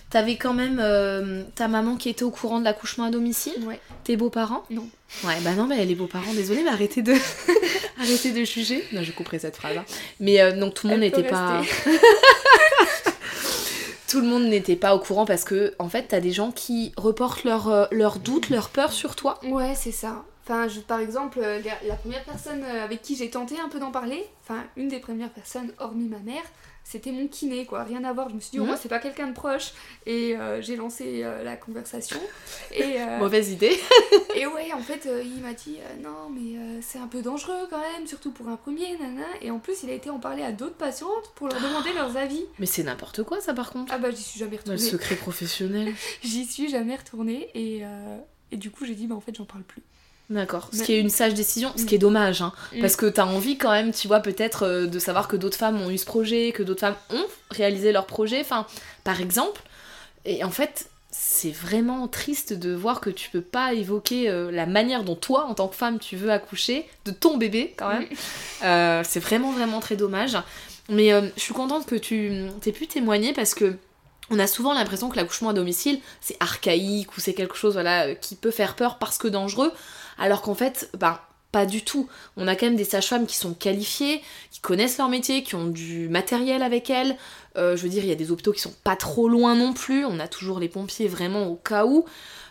[0.09, 3.63] T'avais quand même euh, ta maman qui était au courant de l'accouchement à domicile?
[3.67, 3.79] Ouais.
[4.03, 4.63] Tes beaux-parents?
[4.71, 4.87] Non.
[5.23, 7.13] Ouais, bah non, mais les beaux-parents, désolé, mais arrêtez de,
[8.01, 8.83] arrêtez de juger.
[8.91, 9.77] Non, je couperai cette phrase.
[9.77, 9.85] hein.
[10.19, 11.61] Mais euh, donc tout le monde n'était pas.
[14.09, 16.91] tout le monde n'était pas au courant parce que, en fait, t'as des gens qui
[16.97, 19.39] reportent leurs euh, leurs doutes, leurs peurs sur toi.
[19.43, 20.23] Ouais, c'est ça.
[20.43, 23.69] Enfin, je, par exemple, euh, la, la première personne euh, avec qui j'ai tenté un
[23.69, 26.41] peu d'en parler, enfin, une des premières personnes, hormis ma mère,
[26.83, 27.83] c'était mon kiné, quoi.
[27.83, 28.29] Rien à voir.
[28.29, 28.69] Je me suis dit, au Mhm.
[28.69, 29.73] moins, c'est pas quelqu'un de proche.
[30.07, 32.19] Et euh, j'ai lancé euh, la conversation.
[32.71, 33.77] Et, euh, Mauvaise idée.
[34.35, 38.07] et ouais, en fait, il m'a dit, non, mais c'est un peu dangereux quand même,
[38.07, 39.25] surtout pour un premier, nana.
[39.41, 42.17] Et en plus, il a été en parler à d'autres patientes pour leur demander leurs
[42.17, 42.43] avis.
[42.59, 43.91] Mais c'est n'importe quoi, ça, par contre.
[43.93, 44.79] Ah bah, j'y suis jamais Le retournée.
[44.79, 45.93] secret professionnel.
[46.23, 47.49] J'y suis jamais retournée.
[47.53, 47.83] Et,
[48.51, 49.83] et du coup, j'ai dit, bah, en fait, j'en parle plus.
[50.29, 50.69] D'accord.
[50.71, 51.85] Ce qui est une sage décision, ce Mm.
[51.87, 52.53] qui est dommage, hein.
[52.73, 52.81] Mm.
[52.81, 55.81] Parce que t'as envie quand même, tu vois, peut-être euh, de savoir que d'autres femmes
[55.81, 58.67] ont eu ce projet, que d'autres femmes ont réalisé leur projet, enfin,
[59.03, 59.61] par exemple.
[60.25, 64.67] Et en fait, c'est vraiment triste de voir que tu peux pas évoquer euh, la
[64.67, 68.05] manière dont toi, en tant que femme, tu veux accoucher de ton bébé, quand même.
[68.63, 70.37] Euh, c'est vraiment, vraiment très dommage.
[70.89, 73.75] Mais je suis contente que tu aies pu témoigner parce que
[74.31, 78.13] on a souvent l'impression que l'accouchement à domicile, c'est archaïque ou c'est quelque chose voilà,
[78.15, 79.71] qui peut faire peur parce que dangereux,
[80.19, 81.19] alors qu'en fait, ben,
[81.51, 82.07] pas du tout.
[82.37, 85.65] On a quand même des sages-femmes qui sont qualifiées, qui connaissent leur métier, qui ont
[85.65, 87.17] du matériel avec elles.
[87.57, 89.73] Euh, je veux dire, il y a des hôpitaux qui sont pas trop loin non
[89.73, 90.05] plus.
[90.05, 92.05] On a toujours les pompiers vraiment au cas où.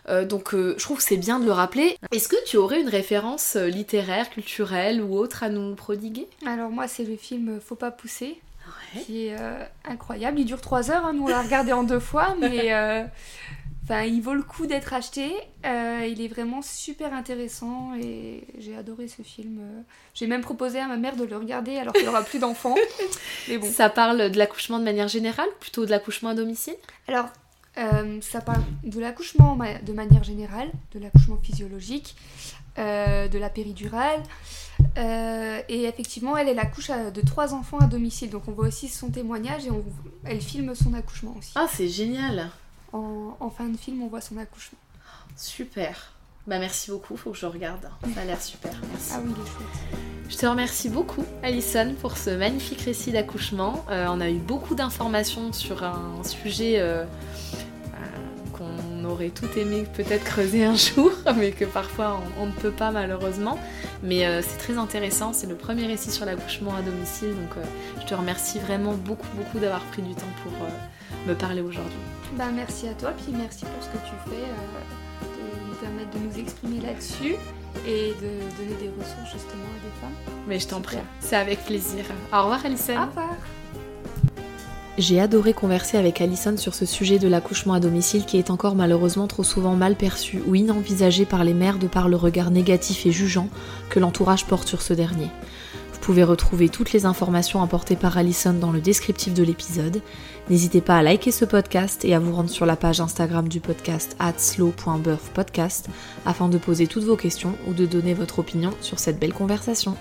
[0.08, 1.96] Euh, donc euh, je trouve que c'est bien de le rappeler.
[2.12, 6.26] Est-ce que tu aurais une référence littéraire, culturelle ou autre à nous prodiguer?
[6.46, 8.40] Alors, moi, c'est le film Faut pas pousser.
[8.94, 9.02] Ouais.
[9.02, 10.40] qui est euh, incroyable.
[10.40, 13.02] Il dure 3 heures, hein, nous on l'a regardé en deux fois, mais euh,
[13.88, 15.32] enfin, il vaut le coup d'être acheté.
[15.64, 19.60] Euh, il est vraiment super intéressant et j'ai adoré ce film.
[20.14, 22.74] J'ai même proposé à ma mère de le regarder alors qu'elle aura plus d'enfants.
[23.48, 23.70] Mais bon.
[23.70, 26.76] Ça parle de l'accouchement de manière générale, plutôt de l'accouchement à domicile?
[27.06, 27.26] Alors,
[27.78, 32.14] euh, ça parle de l'accouchement de manière générale, de l'accouchement physiologique,
[32.78, 34.22] euh, de la péridurale.
[35.68, 38.30] Et effectivement, elle, elle accouche de trois enfants à domicile.
[38.30, 39.84] Donc on voit aussi son témoignage et on,
[40.24, 41.52] elle filme son accouchement aussi.
[41.54, 42.50] Ah, c'est génial
[42.92, 44.78] En, en fin de film, on voit son accouchement.
[45.36, 46.12] Super
[46.46, 47.88] Bah merci beaucoup, faut que je regarde.
[48.14, 49.12] Ça a l'air super, merci.
[49.14, 50.00] Ah oui, il est chouette.
[50.28, 53.84] Je te remercie beaucoup, Alison, pour ce magnifique récit d'accouchement.
[53.90, 57.04] Euh, on a eu beaucoup d'informations sur un sujet euh,
[58.98, 62.70] qu'on aurait tout aimé peut-être creuser un jour, mais que parfois on, on ne peut
[62.70, 63.58] pas malheureusement.
[64.02, 67.64] Mais euh, c'est très intéressant, c'est le premier récit sur l'accouchement à domicile, donc euh,
[68.00, 71.98] je te remercie vraiment beaucoup, beaucoup d'avoir pris du temps pour euh, me parler aujourd'hui.
[72.36, 76.18] Bah, merci à toi, puis merci pour ce que tu fais, de nous permettre de
[76.18, 77.34] nous exprimer là-dessus
[77.86, 80.34] et de donner des ressources justement à des femmes.
[80.46, 82.04] Mais je t'en prie, c'est avec plaisir.
[82.32, 82.96] Au revoir Alison.
[82.96, 83.36] Au revoir.
[84.98, 88.74] J'ai adoré converser avec Alison sur ce sujet de l'accouchement à domicile qui est encore
[88.74, 93.06] malheureusement trop souvent mal perçu ou inenvisagé par les mères de par le regard négatif
[93.06, 93.48] et jugeant
[93.90, 95.28] que l'entourage porte sur ce dernier.
[95.92, 100.02] Vous pouvez retrouver toutes les informations apportées par Alison dans le descriptif de l'épisode.
[100.50, 103.60] N'hésitez pas à liker ce podcast et à vous rendre sur la page Instagram du
[103.60, 105.90] podcast slow.birthpodcast
[106.26, 109.96] afin de poser toutes vos questions ou de donner votre opinion sur cette belle conversation.